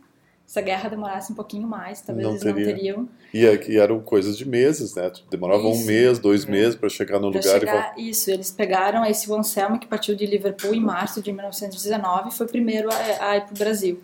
se 0.47 0.61
a 0.61 0.63
guerra 0.63 0.89
demorasse 0.89 1.33
um 1.33 1.35
pouquinho 1.35 1.67
mais, 1.67 2.01
talvez 2.01 2.25
não 2.25 2.35
eles 2.35 2.43
teria. 2.43 2.67
não 2.67 2.75
teriam. 2.75 3.09
E, 3.35 3.45
é 3.45 3.69
e, 3.69 3.79
eram 3.79 4.01
coisas 4.01 4.39
de 4.39 4.49
meses, 4.49 4.95
né? 4.95 5.11
Demorava 5.29 5.69
isso. 5.69 5.83
um 5.83 5.85
mês, 5.85 6.19
dois 6.21 6.47
é. 6.47 6.51
meses 6.51 6.77
para 6.77 6.89
chegar 6.89 7.19
no 7.19 7.33
pra 7.33 7.41
lugar 7.41 7.61
chegar, 7.61 7.95
e 7.99 8.11
Isso, 8.11 8.31
eles 8.31 8.53
pegaram 8.53 9.05
esse 9.05 9.31
Anselmo 9.33 9.79
que 9.79 9.89
partiu 9.89 10.15
de 10.15 10.25
Liverpool 10.25 10.73
em 10.73 10.81
março 10.81 11.21
de 11.21 11.33
1919 11.33 12.29
e 12.29 12.33
foi 12.33 12.47
o 12.47 12.49
primeiro 12.49 12.89
a, 12.93 13.31
a 13.31 13.37
ir 13.37 13.41
para 13.41 13.55
o 13.55 13.59
Brasil. 13.59 14.01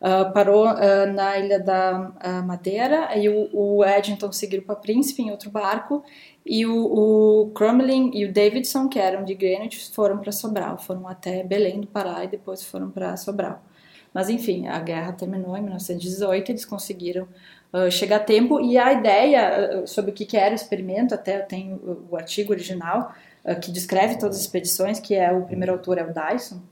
Uh, 0.00 0.30
parou 0.34 0.66
uh, 0.66 1.12
na 1.14 1.38
ilha 1.38 1.58
da 1.58 2.12
uh, 2.22 2.46
Madeira, 2.46 3.06
aí 3.08 3.28
o, 3.28 3.48
o 3.52 3.84
Eddington 3.84 4.30
seguiu 4.32 4.60
para 4.60 4.76
Príncipe 4.76 5.22
em 5.22 5.30
outro 5.30 5.50
barco, 5.50 6.04
e 6.44 6.66
o, 6.66 6.76
o 6.84 7.50
Crumlin 7.54 8.10
e 8.12 8.26
o 8.26 8.32
Davidson, 8.32 8.88
que 8.88 8.98
eram 8.98 9.24
de 9.24 9.34
Greenwich, 9.34 9.90
foram 9.94 10.18
para 10.18 10.30
Sobral, 10.30 10.78
foram 10.78 11.08
até 11.08 11.42
Belém 11.42 11.80
do 11.80 11.86
Pará 11.86 12.22
e 12.22 12.28
depois 12.28 12.62
foram 12.62 12.90
para 12.90 13.16
Sobral. 13.16 13.62
Mas 14.12 14.28
enfim, 14.28 14.66
a 14.68 14.78
guerra 14.78 15.12
terminou 15.12 15.56
em 15.56 15.62
1918, 15.62 16.50
eles 16.50 16.64
conseguiram 16.66 17.26
uh, 17.72 17.90
chegar 17.90 18.16
a 18.16 18.20
tempo 18.20 18.60
e 18.60 18.76
a 18.76 18.92
ideia 18.92 19.86
sobre 19.86 20.10
o 20.10 20.14
que, 20.14 20.26
que 20.26 20.36
era 20.36 20.52
o 20.52 20.54
experimento, 20.54 21.14
até 21.14 21.38
eu 21.38 21.46
tenho 21.46 21.76
o, 21.76 22.08
o 22.10 22.16
artigo 22.16 22.52
original 22.52 23.14
que 23.60 23.70
descreve 23.70 24.18
todas 24.18 24.36
as 24.36 24.42
expedições, 24.42 24.98
que 24.98 25.14
é 25.14 25.30
o 25.30 25.44
primeiro 25.44 25.72
autor 25.72 25.98
é 25.98 26.02
o 26.02 26.12
Dyson, 26.12 26.62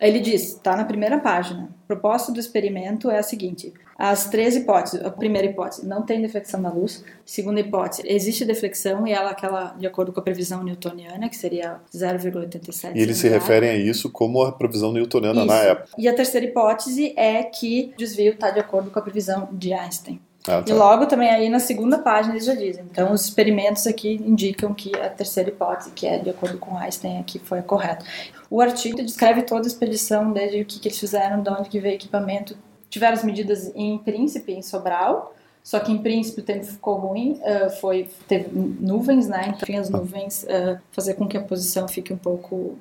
ele 0.00 0.20
diz, 0.20 0.54
está 0.54 0.76
na 0.76 0.84
primeira 0.84 1.18
página. 1.18 1.70
A 1.84 1.86
proposta 1.86 2.32
do 2.32 2.40
experimento 2.40 3.10
é 3.10 3.18
a 3.18 3.22
seguinte: 3.22 3.72
as 3.96 4.28
três 4.28 4.56
hipóteses. 4.56 5.04
A 5.04 5.10
primeira 5.10 5.48
hipótese, 5.48 5.86
não 5.86 6.02
tem 6.02 6.20
deflexão 6.20 6.60
da 6.60 6.70
luz. 6.70 7.04
Segunda 7.24 7.60
hipótese, 7.60 8.02
existe 8.04 8.44
deflexão 8.44 9.06
e 9.06 9.12
ela 9.12 9.30
aquela 9.30 9.74
de 9.78 9.86
acordo 9.86 10.12
com 10.12 10.20
a 10.20 10.22
previsão 10.22 10.62
newtoniana, 10.62 11.28
que 11.28 11.36
seria 11.36 11.80
0,87. 11.94 12.92
E 12.94 13.00
eles 13.00 13.18
se 13.18 13.28
referem 13.28 13.70
a 13.70 13.76
isso 13.76 14.10
como 14.10 14.42
a 14.42 14.52
previsão 14.52 14.92
newtoniana 14.92 15.40
isso. 15.40 15.46
na 15.46 15.58
época. 15.58 15.88
E 15.96 16.08
a 16.08 16.14
terceira 16.14 16.46
hipótese 16.46 17.14
é 17.16 17.42
que 17.44 17.92
o 17.94 17.98
desvio 17.98 18.32
está 18.32 18.50
de 18.50 18.60
acordo 18.60 18.90
com 18.90 18.98
a 18.98 19.02
previsão 19.02 19.48
de 19.52 19.72
Einstein. 19.72 20.20
Ah, 20.46 20.62
tá. 20.62 20.64
E 20.66 20.72
logo 20.72 21.06
também 21.06 21.30
aí 21.30 21.48
na 21.48 21.58
segunda 21.58 21.98
página 21.98 22.34
eles 22.34 22.44
já 22.44 22.54
dizem. 22.54 22.84
Então 22.90 23.12
os 23.12 23.24
experimentos 23.24 23.86
aqui 23.86 24.14
indicam 24.14 24.74
que 24.74 24.94
a 24.96 25.08
terceira 25.08 25.48
hipótese, 25.48 25.90
que 25.90 26.06
é 26.06 26.18
de 26.18 26.30
acordo 26.30 26.58
com 26.58 26.76
Einstein, 26.76 27.18
aqui 27.18 27.38
foi 27.38 27.62
correta. 27.62 28.04
O 28.50 28.60
artigo 28.60 29.02
descreve 29.02 29.42
toda 29.42 29.66
a 29.66 29.66
expedição, 29.66 30.32
desde 30.32 30.60
o 30.60 30.64
que, 30.64 30.78
que 30.78 30.88
eles 30.88 30.98
fizeram, 30.98 31.42
de 31.42 31.50
onde 31.50 31.68
que 31.68 31.80
veio 31.80 31.94
o 31.94 31.96
equipamento. 31.96 32.56
Tiveram 32.90 33.14
as 33.14 33.24
medidas 33.24 33.72
em 33.74 33.98
Príncipe, 33.98 34.52
em 34.52 34.62
Sobral, 34.62 35.34
só 35.62 35.80
que 35.80 35.90
em 35.90 35.98
Príncipe 35.98 36.40
o 36.40 36.44
tempo 36.44 36.64
ficou 36.64 36.96
ruim, 36.96 37.40
uh, 37.40 37.70
foi, 37.80 38.08
teve 38.28 38.50
nuvens, 38.52 39.26
né? 39.26 39.56
Então 39.56 39.80
as 39.80 39.88
nuvens 39.88 40.44
uh, 40.44 40.78
fazer 40.92 41.14
com 41.14 41.26
que 41.26 41.38
a 41.38 41.40
posição 41.40 41.88
fique 41.88 42.12
um 42.12 42.18
pouco 42.18 42.76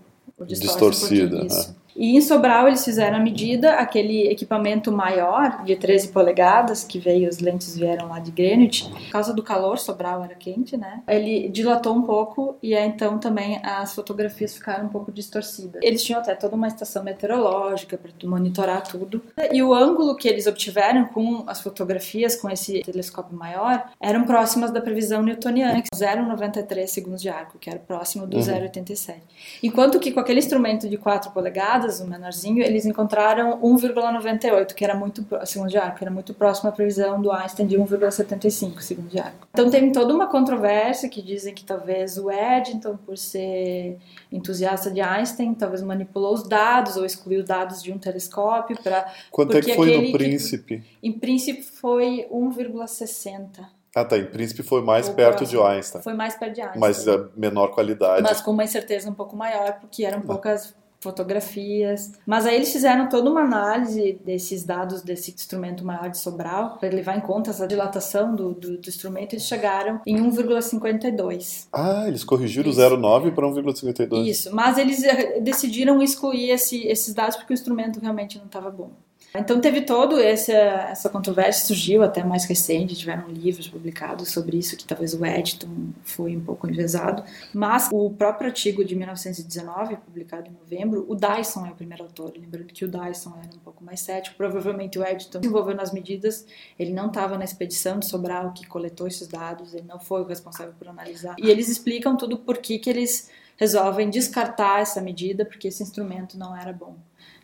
distorcida. 0.45 1.43
Um 1.43 1.82
e 1.95 2.17
em 2.17 2.21
Sobral 2.21 2.67
eles 2.67 2.83
fizeram 2.83 3.17
a 3.17 3.19
medida, 3.19 3.73
aquele 3.73 4.27
equipamento 4.27 4.91
maior 4.91 5.63
de 5.63 5.75
13 5.75 6.09
polegadas, 6.09 6.83
que 6.83 6.99
veio, 6.99 7.27
as 7.27 7.39
lentes 7.39 7.75
vieram 7.77 8.09
lá 8.09 8.19
de 8.19 8.31
Greenwich, 8.31 8.89
por 8.89 9.11
causa 9.11 9.33
do 9.33 9.43
calor, 9.43 9.77
Sobral 9.77 10.23
era 10.23 10.35
quente, 10.35 10.75
né? 10.77 11.01
Ele 11.07 11.49
dilatou 11.49 11.95
um 11.95 12.01
pouco 12.01 12.57
e 12.61 12.75
aí, 12.75 12.87
então 12.87 13.17
também 13.19 13.59
as 13.63 13.93
fotografias 13.93 14.53
ficaram 14.55 14.85
um 14.85 14.89
pouco 14.89 15.11
distorcidas. 15.11 15.81
Eles 15.83 16.03
tinham 16.03 16.19
até 16.19 16.35
toda 16.35 16.55
uma 16.55 16.67
estação 16.67 17.03
meteorológica 17.03 17.97
para 17.97 18.11
monitorar 18.27 18.83
tudo. 18.83 19.21
E 19.51 19.61
o 19.61 19.73
ângulo 19.73 20.15
que 20.15 20.27
eles 20.27 20.47
obtiveram 20.47 21.05
com 21.05 21.43
as 21.47 21.61
fotografias 21.61 22.35
com 22.35 22.49
esse 22.49 22.81
telescópio 22.81 23.37
maior 23.37 23.89
eram 23.99 24.25
próximas 24.25 24.71
da 24.71 24.81
previsão 24.81 25.21
newtoniana, 25.21 25.81
que 25.81 25.89
0,93 25.95 26.87
segundos 26.87 27.21
de 27.21 27.29
arco, 27.29 27.57
que 27.59 27.69
era 27.69 27.79
próximo 27.79 28.25
do 28.25 28.37
uhum. 28.37 28.43
0,87. 28.43 29.15
Enquanto 29.61 29.99
que 29.99 30.11
com 30.11 30.19
aquele 30.19 30.39
instrumento 30.39 30.89
de 30.89 30.97
4 30.97 31.31
polegadas 31.31 31.82
o 31.99 32.07
menorzinho, 32.07 32.63
eles 32.63 32.85
encontraram 32.85 33.59
1,98, 33.61 34.73
que 34.73 34.83
era 34.83 34.95
muito 34.95 35.25
segundo 35.45 35.69
de 35.69 35.77
arco, 35.77 35.97
era 36.01 36.11
muito 36.11 36.33
próximo 36.33 36.69
à 36.69 36.71
previsão 36.71 37.21
do 37.21 37.31
Einstein 37.31 37.67
de 37.67 37.77
1,75 37.77 38.81
segundo 38.81 39.09
de 39.09 39.19
arco. 39.19 39.47
Então 39.51 39.69
tem 39.69 39.91
toda 39.91 40.13
uma 40.13 40.27
controvérsia 40.27 41.09
que 41.09 41.21
dizem 41.21 41.53
que 41.53 41.63
talvez 41.63 42.17
o 42.17 42.29
Eddington, 42.31 42.97
por 42.97 43.17
ser 43.17 43.97
entusiasta 44.31 44.91
de 44.91 45.01
Einstein, 45.01 45.53
talvez 45.53 45.81
manipulou 45.81 46.33
os 46.33 46.47
dados 46.47 46.97
ou 46.97 47.05
excluiu 47.05 47.43
dados 47.43 47.81
de 47.81 47.91
um 47.91 47.97
telescópio 47.97 48.77
para 48.81 49.11
Quanto 49.31 49.57
é 49.57 49.61
que 49.61 49.75
foi 49.75 49.97
no 49.97 50.11
Príncipe? 50.11 50.79
Que, 50.79 51.07
em 51.07 51.11
Príncipe 51.11 51.63
foi 51.63 52.27
1,60. 52.31 53.65
Ah, 53.95 54.03
tá. 54.03 54.17
Em 54.17 54.25
Príncipe 54.25 54.63
foi 54.63 54.81
mais 54.81 55.07
o 55.07 55.13
perto 55.13 55.37
próximo. 55.37 55.61
de 55.61 55.67
Einstein. 55.67 56.01
Foi 56.01 56.13
mais 56.13 56.35
perto 56.35 56.55
de 56.55 56.61
Einstein. 56.61 56.79
Mas 56.79 57.07
a 57.07 57.29
menor 57.35 57.67
qualidade. 57.67 58.23
Mas 58.23 58.41
com 58.41 58.51
uma 58.51 58.63
incerteza 58.63 59.09
um 59.09 59.13
pouco 59.13 59.35
maior, 59.35 59.79
porque 59.79 60.03
eram 60.03 60.21
poucas 60.21 60.73
fotografias. 61.03 62.13
Mas 62.25 62.45
aí 62.45 62.55
eles 62.55 62.71
fizeram 62.71 63.07
toda 63.09 63.29
uma 63.29 63.41
análise 63.41 64.19
desses 64.25 64.63
dados 64.63 65.01
desse 65.01 65.31
instrumento 65.31 65.85
maior 65.85 66.09
de 66.09 66.17
Sobral, 66.17 66.77
para 66.79 66.89
levar 66.89 67.17
em 67.17 67.21
conta 67.21 67.51
essa 67.51 67.67
dilatação 67.67 68.35
do, 68.35 68.53
do, 68.53 68.77
do 68.77 68.89
instrumento, 68.89 69.33
eles 69.33 69.45
chegaram 69.45 70.01
em 70.07 70.17
1,52. 70.17 71.67
Ah, 71.71 72.05
eles 72.07 72.23
corrigiram 72.23 72.69
Isso. 72.69 72.79
0,9 72.79 73.33
para 73.33 73.47
1,52. 73.47 74.25
Isso, 74.25 74.55
mas 74.55 74.77
eles 74.77 75.03
eh, 75.03 75.39
decidiram 75.41 76.01
excluir 76.01 76.49
esse, 76.49 76.87
esses 76.87 77.13
dados 77.13 77.35
porque 77.35 77.53
o 77.53 77.55
instrumento 77.55 77.99
realmente 77.99 78.37
não 78.37 78.45
estava 78.45 78.71
bom. 78.71 78.91
Então 79.35 79.59
teve 79.59 79.81
todo 79.81 80.19
essa, 80.19 80.51
essa 80.51 81.09
controvérsia, 81.09 81.65
surgiu 81.65 82.03
até 82.03 82.23
mais 82.23 82.45
recente, 82.45 82.95
tiveram 82.95 83.27
livros 83.29 83.67
publicados 83.67 84.29
sobre 84.29 84.57
isso, 84.57 84.77
que 84.77 84.85
talvez 84.85 85.15
o 85.15 85.25
Edton 85.25 85.91
foi 86.03 86.37
um 86.37 86.43
pouco 86.43 86.69
envezado, 86.69 87.23
mas 87.51 87.89
o 87.91 88.11
próprio 88.11 88.49
artigo 88.49 88.85
de 88.85 88.95
1919, 88.95 89.97
publicado 89.97 90.47
em 90.47 90.51
novembro, 90.51 91.03
o 91.09 91.15
Dyson 91.15 91.65
é 91.65 91.71
o 91.71 91.75
primeiro 91.75 92.03
autor, 92.03 92.31
lembrando 92.37 92.67
que 92.67 92.85
o 92.85 92.87
Dyson 92.87 93.33
era 93.39 93.55
um 93.55 93.59
pouco 93.59 93.83
mais 93.83 94.01
cético, 94.01 94.37
provavelmente 94.37 94.99
o 94.99 95.03
Edton 95.03 95.41
se 95.41 95.47
envolveu 95.47 95.75
nas 95.75 95.91
medidas, 95.91 96.45
ele 96.77 96.93
não 96.93 97.07
estava 97.07 97.35
na 97.35 97.43
expedição 97.43 97.97
de 97.97 98.05
Sobral 98.05 98.53
que 98.53 98.67
coletou 98.67 99.07
esses 99.07 99.27
dados, 99.27 99.73
ele 99.73 99.87
não 99.87 99.99
foi 99.99 100.21
o 100.21 100.25
responsável 100.25 100.73
por 100.77 100.87
analisar, 100.87 101.35
e 101.39 101.49
eles 101.49 101.69
explicam 101.69 102.15
tudo 102.15 102.37
por 102.37 102.59
que 102.59 102.79
eles 102.85 103.31
resolvem 103.57 104.09
descartar 104.09 104.81
essa 104.81 105.01
medida, 105.01 105.43
porque 105.43 105.67
esse 105.67 105.81
instrumento 105.81 106.37
não 106.37 106.55
era 106.55 106.71
bom. 106.71 106.95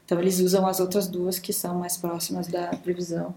Então 0.10 0.20
eles 0.20 0.40
usam 0.40 0.66
as 0.66 0.80
outras 0.80 1.08
duas 1.08 1.38
que 1.38 1.54
são 1.54 1.78
mais 1.78 1.96
próximas 1.96 2.48
da 2.48 2.70
previsão 2.70 3.36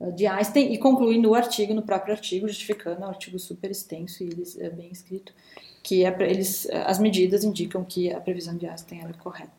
uh, 0.00 0.10
de 0.10 0.26
Einstein 0.26 0.72
e 0.72 0.78
concluem 0.78 1.20
no 1.20 1.34
artigo, 1.34 1.74
no 1.74 1.82
próprio 1.82 2.14
artigo, 2.14 2.48
justificando, 2.48 3.02
é 3.02 3.06
um 3.06 3.10
artigo 3.10 3.38
super 3.38 3.70
extenso 3.70 4.24
e 4.24 4.28
eles, 4.28 4.58
é 4.58 4.70
bem 4.70 4.90
escrito, 4.90 5.34
que 5.82 6.02
é, 6.02 6.16
eles, 6.22 6.66
as 6.86 6.98
medidas 6.98 7.44
indicam 7.44 7.84
que 7.84 8.10
a 8.10 8.18
previsão 8.22 8.56
de 8.56 8.66
Einstein 8.66 9.02
era 9.02 9.12
correta. 9.12 9.52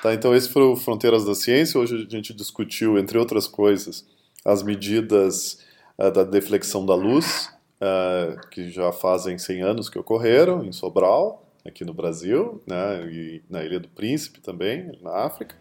Tá, 0.00 0.14
então 0.14 0.32
esse 0.32 0.48
foi 0.48 0.62
o 0.62 0.76
Fronteiras 0.76 1.24
da 1.24 1.34
Ciência. 1.34 1.80
Hoje 1.80 2.06
a 2.08 2.08
gente 2.08 2.32
discutiu, 2.32 2.96
entre 2.96 3.18
outras 3.18 3.48
coisas, 3.48 4.06
as 4.44 4.62
medidas 4.62 5.58
uh, 5.98 6.12
da 6.12 6.22
deflexão 6.22 6.86
da 6.86 6.94
luz, 6.94 7.50
uh, 7.80 8.48
que 8.48 8.70
já 8.70 8.92
fazem 8.92 9.38
100 9.38 9.62
anos 9.62 9.90
que 9.90 9.98
ocorreram 9.98 10.64
em 10.64 10.70
Sobral, 10.70 11.44
aqui 11.64 11.84
no 11.84 11.92
Brasil, 11.92 12.62
né, 12.64 13.10
e 13.10 13.42
na 13.50 13.64
Ilha 13.64 13.80
do 13.80 13.88
Príncipe 13.88 14.40
também, 14.40 14.96
na 15.02 15.16
África 15.16 15.56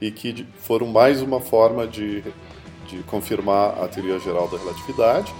e 0.00 0.10
que 0.10 0.46
foram 0.60 0.86
mais 0.86 1.20
uma 1.22 1.40
forma 1.40 1.86
de, 1.86 2.22
de 2.86 3.02
confirmar 3.04 3.82
a 3.82 3.88
teoria 3.88 4.18
geral 4.18 4.48
da 4.48 4.58
relatividade. 4.58 5.32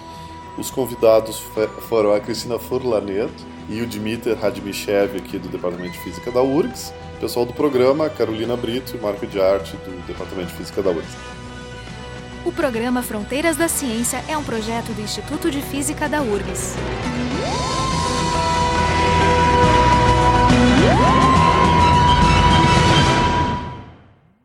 Os 0.57 0.71
convidados 0.71 1.43
foram 1.89 2.13
a 2.13 2.21
Cristina 2.21 2.59
Furlaneto 2.59 3.47
e 3.69 3.81
o 3.81 3.87
Dmitry 3.87 4.35
Radmichev, 4.35 5.17
aqui 5.19 5.39
do 5.39 5.49
Departamento 5.49 5.93
de 5.93 5.99
Física 6.01 6.31
da 6.33 6.43
URGS. 6.43 6.93
Pessoal 7.21 7.45
do 7.47 7.53
programa, 7.53 8.09
Carolina 8.09 8.57
Brito 8.57 8.97
e 8.97 9.01
Marco 9.01 9.27
de 9.27 9.41
Arte, 9.41 9.77
do 9.77 10.07
Departamento 10.07 10.49
de 10.49 10.55
Física 10.55 10.83
da 10.83 10.91
URGS. 10.91 11.17
O 12.45 12.53
programa 12.53 13.03
Fronteiras 13.03 13.57
da 13.57 13.69
Ciência 13.69 14.25
é 14.29 14.37
um 14.37 14.43
projeto 14.43 14.93
do 14.95 15.03
Instituto 15.03 15.51
de 15.51 15.61
Física 15.61 16.09
da 16.09 16.23
URGS. 16.23 16.77